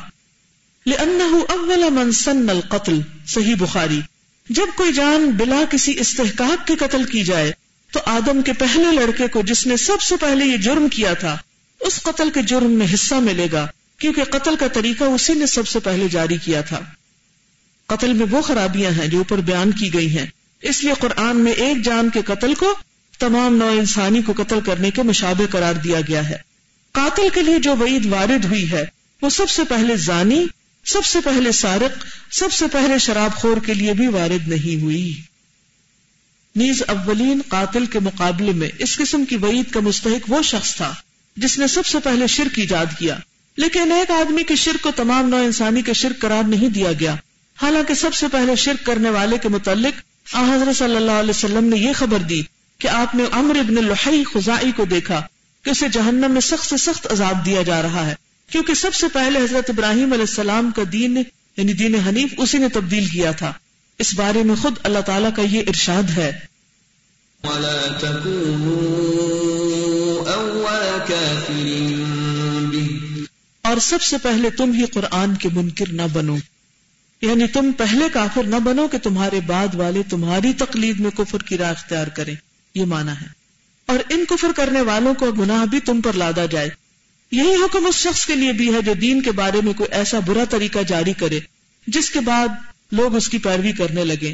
لانه 0.85 1.37
اول 1.49 1.89
من 1.89 2.11
سن 2.11 2.49
القتل. 2.49 2.99
صحیح 3.27 3.55
بخاری. 3.59 4.01
جب 4.49 4.65
کوئی 4.75 4.93
جان 4.93 5.31
بلا 5.31 5.63
کسی 5.69 5.99
استحقاق 5.99 6.67
کے 6.67 6.75
قتل 6.75 7.03
کی 7.03 7.23
جائے، 7.23 7.51
تو 7.91 7.99
آدم 8.05 8.41
کے 8.41 8.53
پہلے 8.53 8.91
لڑکے 8.91 9.27
کو 9.27 9.41
جس 9.41 9.67
نے 9.67 9.77
سب 9.77 10.01
سے 10.01 10.15
پہلے 10.17 10.45
یہ 10.45 10.57
جرم 10.57 10.87
کیا 10.87 11.13
تھا، 11.13 11.37
اس 11.79 12.03
قتل 12.03 12.29
کے 12.33 12.41
جرم 12.41 12.71
میں 12.71 12.87
حصہ 12.93 13.15
ملے 13.15 13.47
گا، 13.51 13.67
کیونکہ 13.97 14.23
قتل 14.23 14.55
کا 14.55 14.67
طریقہ 14.67 15.03
اسی 15.03 15.33
نے 15.33 15.45
سب 15.45 15.67
سے 15.67 15.79
پہلے 15.79 16.07
جاری 16.07 16.37
کیا 16.37 16.61
تھا۔ 16.61 16.79
قتل 17.87 18.13
میں 18.13 18.25
وہ 18.31 18.41
خرابیاں 18.41 18.91
ہیں 18.91 19.07
جو 19.07 19.17
اوپر 19.17 19.37
بیان 19.37 19.71
کی 19.71 19.93
گئی 19.93 20.17
ہیں۔ 20.17 20.25
اس 20.61 20.83
لیے 20.83 20.93
قرآن 20.99 21.37
میں 21.37 21.51
ایک 21.51 21.85
جان 21.85 22.09
کے 22.09 22.21
قتل 22.21 22.53
کو 22.55 22.73
تمام 23.19 23.55
نو 23.55 23.67
انسانی 23.67 24.21
کو 24.21 24.33
قتل 24.37 24.59
کرنے 24.65 24.91
کے 24.91 25.03
مشابے 25.03 25.45
قرار 25.51 25.73
دیا 25.73 26.01
گیا 26.01 26.29
ہے۔ 26.29 26.37
قاتل 26.97 27.27
کے 27.33 27.41
لیے 27.41 27.59
جو 27.59 27.75
وعید 27.75 28.05
وارد 28.05 28.45
ہوئی 28.45 28.71
ہے، 28.71 28.85
وہ 29.21 29.29
سب 29.29 29.49
سے 29.49 29.63
پہلے 29.63 29.95
زانی، 29.95 30.45
سب 30.85 31.05
سے 31.05 31.19
پہلے 31.23 31.51
سارق، 31.51 32.05
سب 32.33 32.53
سے 32.53 32.65
پہلے 32.71 32.97
شراب 32.97 33.35
خور 33.35 33.57
کے 33.65 33.73
لیے 33.73 33.93
بھی 33.93 34.07
وارد 34.07 34.47
نہیں 34.47 34.81
ہوئی۔ 34.81 35.21
نیز 36.55 36.83
اولین 36.87 37.41
قاتل 37.47 37.85
کے 37.85 37.99
مقابلے 37.99 38.51
میں 38.51 38.69
اس 38.79 38.97
قسم 38.97 39.25
کی 39.25 39.35
وعید 39.35 39.71
کا 39.71 39.79
مستحق 39.79 40.31
وہ 40.31 40.41
شخص 40.41 40.75
تھا 40.75 40.93
جس 41.37 41.59
نے 41.59 41.67
سب 41.67 41.85
سے 41.85 41.99
پہلے 41.99 42.27
شرک 42.27 42.59
ایجاد 42.59 42.85
کیا۔ 42.99 43.17
لیکن 43.57 43.91
ایک 43.91 44.11
آدمی 44.11 44.43
کے 44.43 44.55
شرک 44.55 44.81
کو 44.81 44.91
تمام 44.95 45.29
نو 45.29 45.35
انسانی 45.35 45.81
کے 45.81 45.93
شرک 45.93 46.19
قرار 46.19 46.43
نہیں 46.43 46.69
دیا 46.69 46.91
گیا۔ 46.99 47.15
حالانکہ 47.61 47.93
سب 47.93 48.13
سے 48.13 48.27
پہلے 48.27 48.55
شرک 48.55 48.85
کرنے 48.85 49.09
والے 49.09 49.37
کے 49.37 49.49
متعلق 49.49 50.01
حضرت 50.35 50.77
صلی 50.77 50.95
اللہ 50.95 51.11
علیہ 51.11 51.29
وسلم 51.29 51.63
نے 51.63 51.77
یہ 51.77 51.93
خبر 51.95 52.17
دی 52.17 52.41
کہ 52.77 52.87
آپ 52.87 53.15
نے 53.15 53.23
عمر 53.31 53.59
ابن 53.59 53.73
لحی 53.73 54.23
خزائی 54.23 54.71
کو 54.75 54.85
دیکھا۔ 54.85 55.27
کہ 55.63 55.69
اسے 55.69 55.89
جہنم 55.89 56.31
میں 56.31 56.41
سخت 56.41 56.69
سے 56.69 56.77
سخت 56.77 57.07
عذاب 57.11 57.45
دیا 57.45 57.61
جا 57.61 57.81
رہا 57.81 58.05
ہے 58.05 58.15
کیونکہ 58.51 58.73
سب 58.73 58.93
سے 58.93 59.07
پہلے 59.13 59.39
حضرت 59.39 59.69
ابراہیم 59.69 60.13
علیہ 60.13 60.25
السلام 60.29 60.71
کا 60.75 60.81
دین 60.91 61.17
یعنی 61.57 61.73
دین 61.73 61.95
حنیف 61.95 62.33
اسی 62.37 62.57
نے 62.57 62.69
تبدیل 62.69 63.05
کیا 63.05 63.31
تھا۔ 63.31 63.53
اس 63.99 64.13
بارے 64.13 64.43
میں 64.43 64.55
خود 64.55 64.73
اللہ 64.83 64.99
تعالیٰ 64.99 65.29
کا 65.35 65.41
یہ 65.41 65.63
ارشاد 65.67 66.03
ہے۔ 66.17 66.39
اور 73.61 73.77
سب 73.81 74.01
سے 74.01 74.17
پہلے 74.17 74.49
تم 74.49 74.71
ہی 74.71 74.85
قرآن 74.85 75.35
کے 75.35 75.49
منکر 75.53 75.91
نہ 75.91 76.01
بنو۔ 76.13 76.35
یعنی 77.21 77.47
تم 77.47 77.71
پہلے 77.77 78.05
کافر 78.13 78.43
نہ 78.43 78.55
بنو 78.55 78.87
کہ 78.87 78.97
تمہارے 78.97 79.39
بعد 79.39 79.75
والے 79.75 80.01
تمہاری 80.09 80.53
تقلید 80.53 80.99
میں 80.99 81.11
کفر 81.11 81.37
کی 81.37 81.57
راہ 81.57 81.71
اختیار 81.71 82.07
کریں۔ 82.07 82.35
یہ 82.75 82.85
مانا 82.85 83.21
ہے۔ 83.21 83.36
اور 83.87 83.99
ان 84.09 84.25
کفر 84.29 84.47
کرنے 84.55 84.81
والوں 84.81 85.13
کو 85.13 85.31
گناہ 85.31 85.65
بھی 85.65 85.79
تم 85.79 86.01
پر 86.01 86.13
لادا 86.13 86.45
جائے۔ 86.45 86.69
یہی 87.31 87.53
حکم 87.53 87.85
اس 87.85 87.95
شخص 87.95 88.25
کے 88.25 88.35
لیے 88.35 88.53
بھی 88.53 88.73
ہے 88.73 88.81
جو 88.81 88.93
دین 88.93 89.21
کے 89.21 89.31
بارے 89.31 89.61
میں 89.63 89.73
کوئی 89.73 89.89
ایسا 89.91 90.19
برا 90.19 90.43
طریقہ 90.49 90.79
جاری 90.87 91.13
کرے، 91.13 91.39
جس 91.87 92.09
کے 92.09 92.19
بعد 92.19 92.47
لوگ 92.91 93.15
اس 93.15 93.29
کی 93.29 93.37
پیروی 93.37 93.71
کرنے 93.71 94.05
لگے 94.05 94.33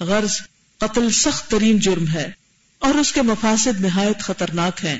غرض، 0.00 0.30
قتل 0.78 1.10
سخت 1.10 1.50
ترین 1.50 1.78
جرم 1.78 2.08
ہے 2.08 2.30
اور 2.78 2.94
اس 2.94 3.12
کے 3.12 3.22
مفاسد 3.22 3.80
نہایت 3.80 4.20
خطرناک 4.20 4.84
ہیں۔ 4.84 4.98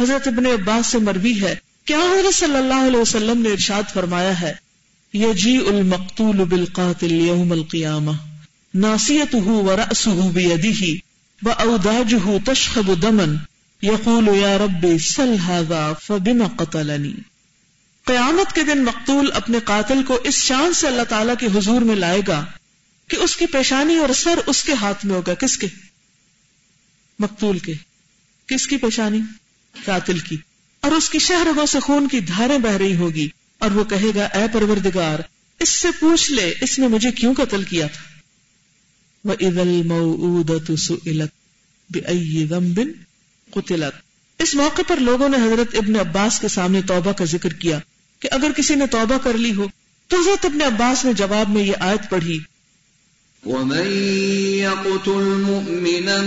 حضرت 0.00 0.28
ابن 0.28 0.46
عباس 0.46 0.86
سے 0.86 0.98
مروی 0.98 1.40
ہے، 1.40 1.54
کیا 1.84 1.98
حضرت 1.98 2.34
صلی 2.34 2.56
اللہ 2.56 2.86
علیہ 2.86 3.00
وسلم 3.00 3.42
نے 3.42 3.48
ارشاد 3.48 3.82
فرمایا 3.94 4.40
ہے؟ 4.40 4.54
یجی 5.14 5.56
المقتول 5.56 6.44
بالقاتل 6.44 7.12
یوم 7.12 7.52
القیامہ 7.52 8.10
ناسیته 8.74 9.68
ورأسه 11.42 11.76
بیده 11.76 12.38
تشخب 12.38 13.00
دمن 13.02 13.36
یقول 13.82 14.28
یا 14.36 14.56
رب 14.56 14.98
سل 14.98 15.36
هذا 15.48 15.92
فبما 16.06 16.48
قتلنی 16.56 17.14
قیامت 18.04 18.54
کے 18.54 18.62
دن 18.62 18.84
مقتول 18.84 19.32
اپنے 19.34 19.58
قاتل 19.64 20.02
کو 20.02 20.18
اس 20.24 20.34
شان 20.34 20.72
سے 20.72 20.86
اللہ 20.86 21.02
تعالیٰ 21.02 21.34
کے 21.38 21.46
حضور 21.46 21.80
میں 21.80 21.96
لائے 21.96 22.20
گا 22.28 22.44
کہ 23.08 23.16
اس 23.16 23.36
کی 23.36 23.46
پیشانی 23.46 23.96
اور 23.96 24.08
سر 24.08 24.38
اس 24.46 24.64
کے 24.64 24.72
ہاتھ 24.72 25.06
میں 25.06 25.14
ہوگا. 25.14 25.34
کس 25.34 25.58
کے؟ 25.58 25.66
مقتول 27.18 27.58
کے. 27.58 27.74
کس 28.46 28.66
کی 28.66 28.76
پیشانی؟ 28.76 29.20
قاتل 29.84 30.18
کی. 30.18 30.36
اور 30.80 30.92
اس 30.92 31.10
کی 31.10 31.18
شہرگوں 31.18 31.66
سے 31.66 31.80
خون 31.80 32.08
کی 32.08 32.20
دھاریں 32.20 32.58
بہ 32.58 32.76
رہی 32.76 32.96
ہوگی 32.96 33.28
اور 33.58 33.70
وہ 33.70 33.84
کہے 33.84 34.10
گا، 34.14 34.24
اے 34.24 34.46
پروردگار، 34.52 35.18
اس 35.58 35.68
سے 35.68 35.88
پوچھ 36.00 36.32
لے، 36.32 36.54
اس 36.60 36.78
نے 36.78 36.88
مجھے 36.88 37.12
کیوں 37.12 37.34
قتل 37.34 37.62
کیا 37.62 37.86
تھا؟ 37.86 38.07
وہ 39.28 39.34
عید 39.40 39.58
المعودت 39.58 40.70
بن 42.50 42.86
قتلت۔ 43.50 44.08
اس 44.38 44.54
موقع 44.54 44.82
پر 44.88 44.96
لوگوں 44.96 45.28
نے 45.28 45.36
حضرت 45.36 45.74
ابن 45.74 45.96
عباس 45.96 46.40
کے 46.40 46.48
سامنے 46.48 46.82
توبہ 46.82 47.12
کا 47.12 47.24
ذکر 47.24 47.52
کیا 47.52 47.78
کہ 48.20 48.28
اگر 48.32 48.50
کسی 48.56 48.74
نے 48.74 48.86
توبہ 48.86 49.18
کر 49.24 49.32
لی 49.32 49.54
ہو 49.54 49.66
تو 50.08 50.20
حضرت 50.20 50.44
ابن 50.44 50.62
عباس 50.62 51.04
نے 51.04 51.12
جواب 51.12 51.50
میں 51.50 51.62
یہ 51.62 51.72
آیت 51.80 52.10
پڑھی۔ 52.10 52.38
ومن 53.46 53.86
يقتل 54.58 55.42
مؤمنا 55.46 56.22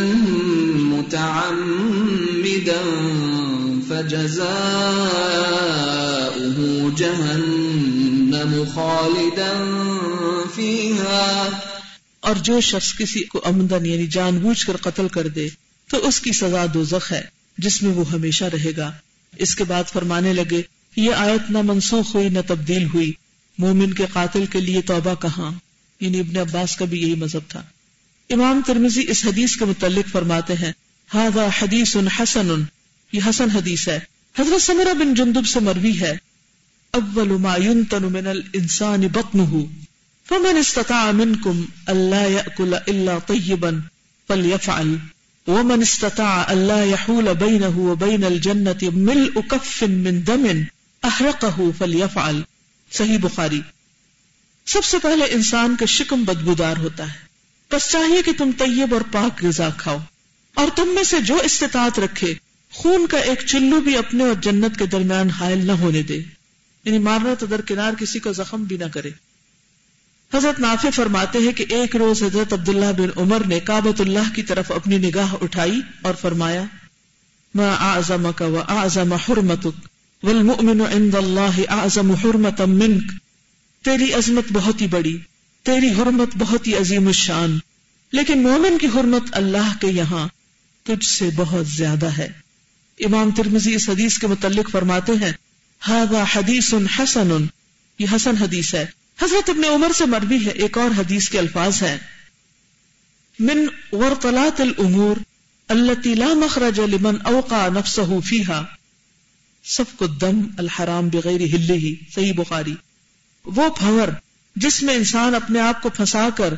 متعمدا 0.76 1.52
فجزاؤه 3.88 4.52
جهنم 6.98 8.64
خالدا 8.74 9.54
فيها۔ 10.56 11.50
اور 12.22 12.36
جو 12.36 12.62
شخص 12.62 12.98
کسی 12.98 13.24
کو 13.24 13.42
امدن 13.44 13.86
یعنی 13.86 14.08
جان 14.08 14.38
بوجھ 14.38 14.66
کر 14.66 14.78
قتل 14.78 15.08
کر 15.08 15.28
دے، 15.28 15.50
تو 15.88 16.08
اس 16.08 16.20
کی 16.20 16.32
سزا 16.32 16.66
دوزخ 16.74 17.12
ہے، 17.12 17.22
جس 17.58 17.84
میں 17.84 17.92
وہ 17.92 18.12
ہمیشہ 18.12 18.46
رہے 18.46 18.72
گا۔ 18.78 18.92
اس 19.38 19.56
کے 19.56 19.64
بعد 19.64 19.84
فرمانے 19.94 20.34
لگے، 20.34 20.62
یہ 20.96 21.12
آیت 21.14 21.52
نہ 21.52 21.58
منسوخ 21.62 22.16
ہوئی 22.16 22.30
نہ 22.30 22.40
تبدیل 22.48 22.86
ہوئی۔ 22.94 23.14
مومن 23.58 23.94
کے 23.94 24.06
قاتل 24.14 24.46
کے 24.46 24.62
لیے 24.62 24.82
توبہ 24.82 25.22
کہاں؟ 25.22 25.52
یعنی 26.00 26.20
ابن 26.20 26.38
عباس 26.38 26.76
کا 26.76 26.86
بھی 26.86 27.02
یہی 27.02 27.16
مذہب 27.16 27.50
تھا۔ 27.50 27.64
امام 28.30 28.62
ترمزی 28.66 29.06
اس 29.10 29.26
حدیث 29.26 29.56
کے 29.56 29.66
متعلق 29.66 30.10
فرماتے 30.10 30.54
ہیں 30.54 30.72
ہاضا 31.14 31.48
حدیث 31.62 31.98
حسن، 32.20 32.64
یہ 33.14 33.20
حسن 33.30 33.50
حدیث 33.50 33.88
ہے۔ 33.88 34.00
حضرت 34.40 34.62
سمرہ 34.62 34.94
بن 34.94 35.14
جندب 35.14 35.46
سے 35.46 35.60
مروی 35.60 36.00
ہے۔ 36.00 36.18
اول 36.92 37.28
ما 37.28 37.58
ينتن 37.58 38.04
من 38.04 38.28
الانسان 38.28 39.02
بطنه۔ 39.02 39.62
فمن 40.32 40.58
استطاع 40.58 41.12
منكم 41.12 41.66
الا 41.88 42.26
ياكل 42.26 42.74
الا 42.74 43.18
طيبا 43.20 43.70
فليفعل 44.28 44.96
ومن 45.48 45.82
استطاع 45.82 46.44
الا 46.48 46.84
يحول 46.84 47.34
بينه 47.34 47.92
وبين 47.92 48.24
الجنه 48.24 48.90
ملء 48.94 49.42
كف 49.48 49.84
من 49.84 50.28
دم 50.28 50.46
احرقه 51.04 51.64
فليفعل 51.78 52.42
صحیح 52.92 53.18
بخاری۔ 53.22 53.62
سب 54.66 54.84
سے 54.84 54.98
پہلے 55.00 55.26
انسان 55.26 55.76
کا 55.80 55.86
شکم 55.86 56.24
بدبودار 56.24 56.78
ہوتا 56.78 57.14
ہے۔ 57.14 57.20
بس 57.72 57.92
چاہیے 57.92 58.22
کہ 58.22 58.32
تم 58.38 58.52
طیب 58.58 58.94
اور 58.94 59.02
پاک 59.12 59.46
غذا 59.46 59.70
کھاؤ۔ 59.78 59.98
اور 60.54 60.68
تم 60.76 60.88
میں 60.88 61.04
سے 61.04 61.20
جو 61.20 61.36
استطاعت 61.44 62.00
رکھے، 62.00 62.34
خون 62.74 63.08
کا 63.08 63.18
ایک 63.18 63.40
چلو 63.46 63.82
بھی 63.82 63.98
اپنے 63.98 64.24
اور 64.24 64.36
جنت 64.42 64.80
کے 64.80 64.86
درمیان 64.86 65.30
حائل 65.30 65.68
نہ 65.68 65.72
ہونے 65.72 66.02
دے۔ 66.02 66.18
یعنی 66.86 66.98
مارنا 66.98 67.34
تو 67.40 67.46
درکنار 67.46 67.94
کسی 68.00 68.20
کو 68.20 68.34
زخم 68.34 68.64
بھی 68.64 68.78
نہ 68.78 68.86
کرے۔ 68.94 69.10
حضرت 70.34 70.60
نافع 70.60 70.90
فرماتے 70.90 71.40
ہیں 71.40 71.52
کہ 71.52 71.66
ایک 71.70 71.96
روز 71.96 72.24
حضرت 72.24 72.54
عبداللہ 72.54 72.92
بن 72.98 73.10
عمر 73.18 73.42
نے 73.46 73.60
کابت 73.60 74.02
اللہ 74.02 74.36
کی 74.36 74.44
طرف 74.44 74.72
اپنی 74.72 74.98
نگاہ 74.98 75.34
اٹھائی 75.42 75.82
اور 76.02 76.14
فرمایا، 76.22 76.64
ما 77.56 77.76
اعظمک 77.80 78.42
و 78.42 78.62
اعظم 78.68 79.14
حرمتک، 79.14 79.88
والمؤمن 80.24 80.82
عند 80.82 81.16
اللہ 81.16 81.62
اعظم 81.70 82.12
حرمتا 82.12 82.66
منک. 82.66 83.12
تیری 83.86 84.14
عظمت 84.14 84.44
بہت 84.54 84.82
ہی 84.82 84.88
بڑی، 84.88 85.18
تیری 85.64 85.90
حرمت 85.90 86.30
بہت 86.38 86.68
ہی 86.68 86.76
عظیم 86.76 87.08
الشان، 87.08 87.60
لیکن 88.12 88.44
مومن 88.44 88.78
کی 88.78 88.88
حرمت 88.88 89.24
اللہ 89.32 89.74
کے 89.82 89.88
یہاں 89.88 90.28
تجھ 90.84 91.06
سے 91.06 91.30
بہت 91.36 91.68
زیادہ 91.68 92.10
ہے۔ 92.18 92.28
امام 93.00 93.32
ترمزی 93.32 93.76
اس 93.76 93.90
حدیث 93.90 94.18
کے 94.18 94.28
متعلق 94.28 94.70
فرماتے 94.70 95.12
ہیں 95.12 95.32
ہاضا 95.88 96.24
حدیث 96.36 96.74
حسن. 97.00 97.46
یہ 98.00 98.06
حسن 98.16 98.38
حدیث 98.38 98.74
ہے۔ 98.74 99.01
حضرت 99.24 99.50
ابن 99.50 99.64
عمر 99.66 99.92
سے 99.96 100.06
مربی 100.06 100.46
ہے، 100.46 100.52
ایک 100.52 100.78
اور 100.78 101.00
حدیث 101.00 101.30
کے 101.30 101.40
الفاظ 101.40 101.84
ہے 101.84 101.98
من 103.40 103.68
ورطلات 103.92 104.62
الامور 104.62 105.16
التي 105.68 106.14
لا 106.14 106.34
مخرج 106.34 106.80
لمن 106.80 107.16
اوقع 107.24 107.70
نفسه 107.70 108.20
فيها 108.20 108.64
سفك 109.64 110.04
الدم 110.04 110.42
الحرام 110.58 111.10
بغیر 111.10 111.42
ہلے 111.42 111.74
ہی، 111.74 111.96
صحیح 112.16 112.34
بخاری۔ 112.34 112.76
وہ 113.46 113.70
بھور 113.80 114.08
جس 114.56 114.84
میں 114.84 114.94
انسان 114.94 115.36
اپنے 115.36 115.60
آپ 115.60 115.82
کو 115.82 115.90
پھنسا 115.90 116.30
کر 116.38 116.54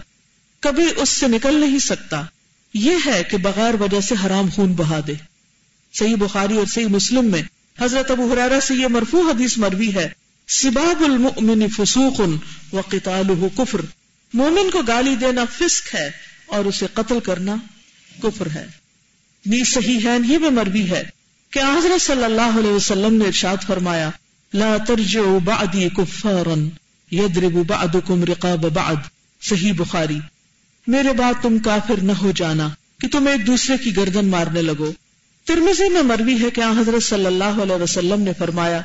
کبھی 0.60 0.86
اس 0.98 1.10
سے 1.10 1.28
نکل 1.28 1.60
نہیں 1.60 1.80
سکتا۔ 1.80 2.24
یہ 2.74 2.96
ہے 3.06 3.24
کہ 3.24 3.38
بغیر 3.38 3.82
وجہ 3.82 4.02
سے 4.02 4.16
حرام 4.26 4.50
خون 4.56 4.74
بہا 4.74 5.00
دے۔ 5.08 5.14
صحیح 5.94 6.16
بخاری 6.16 6.58
اور 6.58 6.66
صحیح 6.66 6.88
مسلم 6.88 7.26
میں 7.26 7.42
حضرت 7.80 8.12
ابو 8.12 8.34
حرارہ 8.34 8.60
سے 8.60 8.76
یہ 8.76 8.88
مرفوع 8.88 9.32
حدیث 9.32 9.58
مروی 9.58 9.96
ہے۔ 9.96 10.23
سباب 10.62 11.04
المؤمن 11.04 11.70
فسوق 11.70 12.22
و 12.74 12.82
قتالہ 12.82 13.58
کفر۔ 13.58 13.82
مومن 14.34 14.70
کو 14.72 14.82
گالی 14.82 15.16
دینا 15.16 15.46
فسق 15.58 15.96
ہے 15.96 16.12
اور 16.46 16.66
اسے 16.66 16.86
قتل 16.94 17.20
کرنا 17.20 17.56
کفر 18.24 18.48
ہے۔ 18.56 18.68
نی 19.46 19.64
صحیح 19.64 20.00
ہے 20.04 20.18
ہی 20.30 20.38
میں 20.38 20.50
مروی 20.50 20.90
ہے۔ 20.90 21.04
کہ 21.50 21.60
حضرت 21.60 22.02
صلی 22.02 22.24
اللہ 22.24 22.60
علیہ 22.60 22.70
وسلم 22.70 23.14
نے 23.14 23.26
ارشاد 23.26 23.58
فرمایا، 23.68 24.10
لا 24.54 24.78
ترجعوا 24.88 25.40
بعدی 25.44 25.90
کفارا 25.90 26.60
یدرب 27.16 27.68
بعدکم 27.68 28.24
رقاب 28.24 28.66
بعد 28.66 28.96
صحیح 29.42 29.74
بخاری۔ 29.78 30.20
میرے 30.88 31.14
بعد 31.14 31.34
تم 31.42 31.60
کافر 31.60 32.04
نہ 32.04 32.12
ہو 32.12 32.32
جانا 32.32 32.70
کہ 33.00 33.08
تم 33.08 33.28
ایک 33.28 33.48
دوسرے 33.48 33.78
کی 33.78 33.98
گردن 33.98 34.26
مارنے 34.26 34.62
لگو۔ 34.62 34.92
ترمزی 35.46 35.90
میں 35.90 36.02
مروی 36.02 36.42
ہے 36.42 36.50
کہ 36.50 36.62
حضرت 36.62 37.04
صلی 37.04 37.26
اللہ 37.26 37.44
علیہ 37.44 37.84
وسلم 37.84 38.22
نے 38.22 38.32
فرمایا 38.38 38.82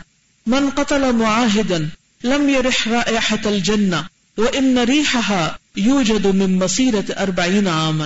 من 0.49 0.69
قتل 0.75 1.13
معاہدا 1.13 1.77
لم 2.25 2.49
يرح 2.49 2.89
رائحة 2.91 3.43
الجنة 3.45 4.03
وإن 4.37 4.79
ريحها 4.79 5.49
يوجد 5.77 6.27
من 6.27 6.55
مسيرة 6.59 7.23
أربعين 7.23 7.67
عاما۔ 7.67 8.05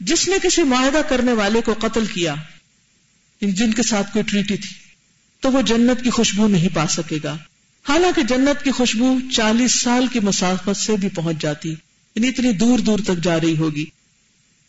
جس 0.00 0.28
نے 0.28 0.36
کسی 0.42 0.62
معاہدہ 0.62 1.00
کرنے 1.08 1.32
والے 1.32 1.60
کو 1.60 1.74
قتل 1.78 2.06
کیا 2.06 2.34
جن 3.40 3.72
کے 3.72 3.82
ساتھ 3.82 4.12
کوئی 4.12 4.22
ٹریٹی 4.22 4.56
تھی، 4.56 4.74
تو 5.40 5.52
وہ 5.52 5.62
جنت 5.62 6.04
کی 6.04 6.10
خوشبو 6.10 6.48
نہیں 6.48 6.68
پا 6.74 6.86
سکے 6.86 7.18
گا۔ 7.24 7.36
حالانکہ 7.88 8.22
جنت 8.22 8.64
کی 8.64 8.70
خوشبو 8.70 9.18
چالیس 9.32 9.72
سال 9.72 10.06
کی 10.06 10.20
مسافت 10.20 10.76
سے 10.76 10.96
بھی 10.96 11.08
پہنچ 11.08 11.36
جاتی 11.40 11.68
یعنی 11.68 12.28
اتنی 12.28 12.52
دور 12.52 12.78
دور 12.78 12.98
تک 13.04 13.24
جا 13.24 13.40
رہی 13.40 13.56
ہوگی۔ 13.56 13.84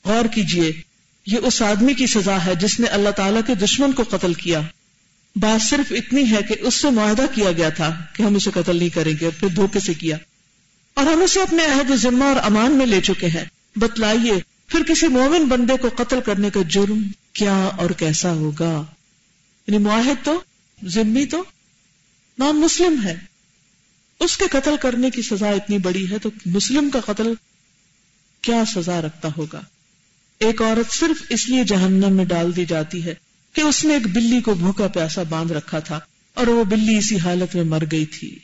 غور 0.06 0.26
کیجیے، 0.26 0.82
یہ 1.26 1.38
اس 1.44 1.62
آدمی 1.62 1.94
کی 1.94 2.08
سزا 2.08 2.46
ہے 2.46 2.56
جس 2.56 2.80
نے 2.80 2.88
اللہ 2.88 3.10
تعالیٰ 3.10 3.42
کے 3.48 3.56
دشمن 3.56 3.92
کو 3.92 4.04
قتل 4.04 4.34
کیا۔ 4.34 4.62
بات 5.40 5.62
صرف 5.62 5.92
اتنی 5.92 6.32
ہے 6.32 6.44
کہ 6.44 6.56
اس 6.60 6.76
سے 6.76 6.90
معاہدہ 6.90 7.26
کیا 7.36 7.52
گیا 7.52 7.70
تھا 7.70 8.04
کہ 8.14 8.24
ہم 8.24 8.36
اسے 8.36 8.52
قتل 8.54 8.78
نہیں 8.78 8.90
کریں 8.90 9.14
گے 9.22 9.26
اور 9.26 9.40
پھر 9.40 9.48
دھوکے 9.48 9.80
سے 9.80 9.94
کیا۔ 9.94 10.18
اور 10.94 11.06
ہم 11.06 11.22
اسے 11.22 11.42
اپنے 11.42 11.66
عہد 11.66 11.96
ذمہ 11.96 12.24
اور 12.24 12.36
امان 12.36 12.72
میں 12.72 12.86
لے 12.86 13.02
چکے 13.02 13.28
ہیں۔ 13.28 13.46
بتلائیے، 13.76 14.34
پھر 14.68 14.84
کسی 14.84 15.08
مومن 15.08 15.46
بندے 15.46 15.74
کو 15.82 15.90
قتل 15.96 16.20
کرنے 16.26 16.50
کا 16.50 16.60
جرم 16.70 17.08
کیا 17.34 17.56
اور 17.56 17.90
کیسا 17.90 18.32
ہوگا؟ 18.32 18.86
یعنی 19.68 19.78
معاہد 19.78 20.26
تو 20.26 20.42
ذمی 20.86 21.26
تو، 21.26 21.44
نان 22.40 22.56
مسلم 22.56 23.04
ہے۔ 23.04 23.16
اس 24.20 24.38
کے 24.38 24.46
قتل 24.52 24.76
کرنے 24.82 25.10
کی 25.10 25.22
سزا 25.22 25.50
اتنی 25.50 25.78
بڑی 25.78 26.12
ہے 26.12 26.20
تو 26.20 26.30
مسلم 26.46 26.90
کا 26.90 27.00
قتل 27.00 27.34
کیا 28.42 28.64
سزا 28.66 29.02
رکھتا 29.02 29.30
ہوگا؟ 29.38 29.62
ایک 30.40 30.62
عورت 30.62 30.94
صرف 30.94 31.24
اس 31.30 31.50
لیے 31.50 31.64
جہنم 31.64 32.14
میں 32.14 32.26
ڈال 32.26 32.56
دی 32.56 32.66
جاتی 32.66 33.06
ہے 33.06 33.27
کہ 33.58 33.62
اس 33.62 33.86
نے 33.86 33.94
ایک 33.94 34.08
بلی 34.08 34.42
کو 34.42 34.54
بھوکا 34.54 34.88
پیاسا 34.88 35.24
باندھ 35.24 35.54
رکھا 35.54 35.80
تھا 35.80 36.00
اور 36.34 36.48
وہ 36.48 36.64
بلی 36.64 36.98
اسی 36.98 37.18
حالت 37.18 37.56
میں 37.56 37.64
مر 37.64 37.84
گئی 37.92 38.06
تھی۔ 38.06 38.40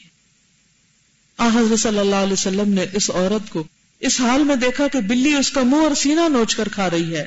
آ، 1.38 1.48
حضرت 1.48 1.80
صلی 1.80 2.00
اللہ 2.00 2.16
علیہ 2.16 2.34
وسلم 2.34 2.70
نے 2.70 2.86
اس 2.94 3.10
عورت 3.10 3.50
کو 3.50 3.64
اس 4.00 4.22
حال 4.22 4.44
میں 4.44 4.56
دیکھا 4.56 4.88
کہ 4.88 5.00
بلی 5.00 5.34
اس 5.34 5.52
کا 5.52 5.62
منہ 5.64 5.76
اور 5.76 5.96
سینہ 5.96 6.30
نوچ 6.30 6.56
کر 6.56 6.68
کھا 6.68 6.90
رہی 6.90 7.16
ہے۔ 7.16 7.26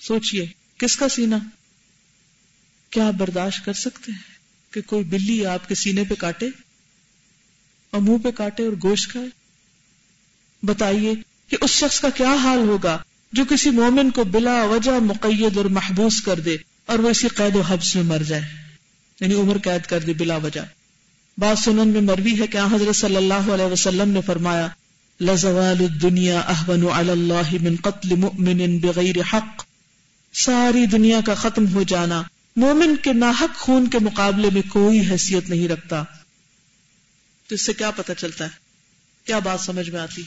سوچئے، 0.00 0.46
کس 0.78 0.96
کا 0.96 1.08
سینہ؟ 1.08 1.34
کیا 2.90 3.06
آپ 3.06 3.12
برداشت 3.12 3.64
کر 3.64 3.72
سکتے 3.72 4.12
ہیں 4.12 4.34
کہ 4.74 4.80
کوئی 4.80 5.04
بلی 5.04 5.46
آپ 5.46 5.68
کے 5.68 5.74
سینے 5.74 6.04
پہ 6.04 6.14
کاٹے 6.14 6.46
اور 7.90 8.00
منہ 8.00 8.18
پہ 8.18 8.30
کاٹے 8.30 8.62
اور 8.62 8.72
گوشت 8.82 9.10
کھائے؟ 9.10 9.28
بتائیے 10.62 11.14
کہ 11.48 11.56
اس 11.60 11.70
شخص 11.70 12.00
کا 12.00 12.10
کیا 12.10 12.34
حال 12.34 12.58
ہوگا؟ 12.58 12.98
جو 13.32 13.44
کسی 13.44 13.70
مومن 13.70 14.10
کو 14.10 14.24
بلا 14.24 14.64
وجہ 14.64 14.90
مقید 14.90 15.56
اور 15.56 15.64
محبوس 15.64 16.20
کر 16.20 16.40
دے 16.40 16.56
اور 16.86 16.98
وہ 16.98 17.10
اسی 17.10 17.28
قید 17.28 17.56
و 17.56 17.60
حبس 17.60 17.94
میں 17.94 18.04
مر 18.04 18.18
جائے۔ 18.18 18.42
یعنی 19.20 19.34
عمر 19.34 19.58
قید 19.58 19.86
کر 19.86 19.98
دے 19.98 20.12
بلا 20.12 20.36
وجہ۔ 20.36 20.60
بات 21.38 21.58
سنن 21.58 21.88
میں 21.88 22.00
مروی 22.00 22.40
ہے 22.40 22.46
کہ 22.46 22.58
حضرت 22.58 22.96
صلی 22.96 23.16
اللہ 23.16 23.54
علیہ 23.54 23.64
وسلم 23.64 24.10
نے 24.10 24.20
فرمایا 24.26 24.68
لزوال 25.20 25.76
الدنیا 25.80 26.40
احون 26.40 26.86
علی 26.92 27.10
اللہ 27.10 27.54
من 27.60 27.76
قتل 27.82 28.14
مؤمن 28.14 28.78
بغیر 28.78 29.16
حق۔ 29.32 29.64
ساری 30.34 30.86
دنیا 30.86 31.20
کا 31.26 31.34
ختم 31.34 31.74
ہو 31.74 31.82
جانا 31.82 32.22
مومن 32.56 32.96
کے 32.96 33.12
ناحق 33.12 33.56
خون 33.56 33.88
کے 33.88 33.98
مقابلے 33.98 34.50
میں 34.52 34.62
کوئی 34.68 35.00
حیثیت 35.10 35.50
نہیں 35.50 35.68
رکھتا۔ 35.68 36.04
تو 37.48 37.54
اس 37.54 37.66
سے 37.66 37.72
کیا 37.72 37.90
پتا 37.90 38.14
چلتا 38.14 38.44
ہے؟ 38.44 38.50
کیا 39.24 39.38
بات 39.38 39.60
سمجھ 39.60 39.90
میں 39.90 40.00
آتی؟ 40.00 40.22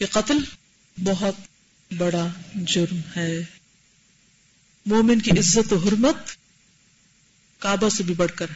یہ 0.00 0.06
قتل 0.10 0.38
بہت 1.04 1.34
بڑا 1.96 2.28
جرم 2.54 3.00
ہے۔ 3.16 3.42
مومن 4.86 5.20
کی 5.20 5.30
عزت 5.30 5.72
و 5.72 5.76
حرمت 5.76 6.16
کعبہ 7.58 7.88
سے 7.88 8.02
بھی 8.02 8.14
بڑھ 8.14 8.32
کر 8.34 8.46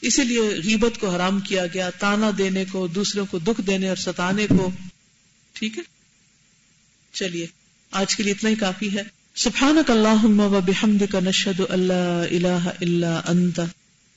اسی 0.00 0.24
لیے 0.24 0.40
غیبت 0.40 1.00
کو 1.00 1.10
حرام 1.10 1.40
کیا 1.40 1.66
گیا، 1.66 1.90
تانا 1.90 2.30
دینے 2.38 2.64
کو، 2.64 2.86
دوسروں 2.86 3.26
کو 3.30 3.38
دکھ 3.38 3.60
دینے 3.60 3.88
اور 3.88 3.96
ستانے 3.96 4.46
کو۔ 4.46 4.70
ٹھیک 5.52 5.78
ہے؟ 5.78 5.82
چلیے، 7.12 7.46
آج 7.90 8.16
کے 8.16 8.22
لیے 8.22 8.32
اتنا 8.32 8.50
ہی 8.50 8.54
کافی 8.54 8.98
ہے۔ 8.98 9.02
سبحانك 9.34 9.90
اللهم 9.90 10.40
وبحمدك 10.40 11.14
نشهد 11.14 11.60
ان 11.68 11.80
لا 11.80 12.22
اله 12.22 12.68
الا 12.80 13.20
انت 13.26 13.60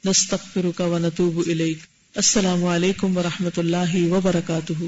نستغفرك 0.05 0.81
ونتوب 0.81 1.37
اليك 1.47 1.79
السلام 2.15 2.65
علیکم 2.65 3.17
ورحمۃ 3.17 3.57
اللہ 3.57 3.95
وبرکاتہ۔ 3.95 4.83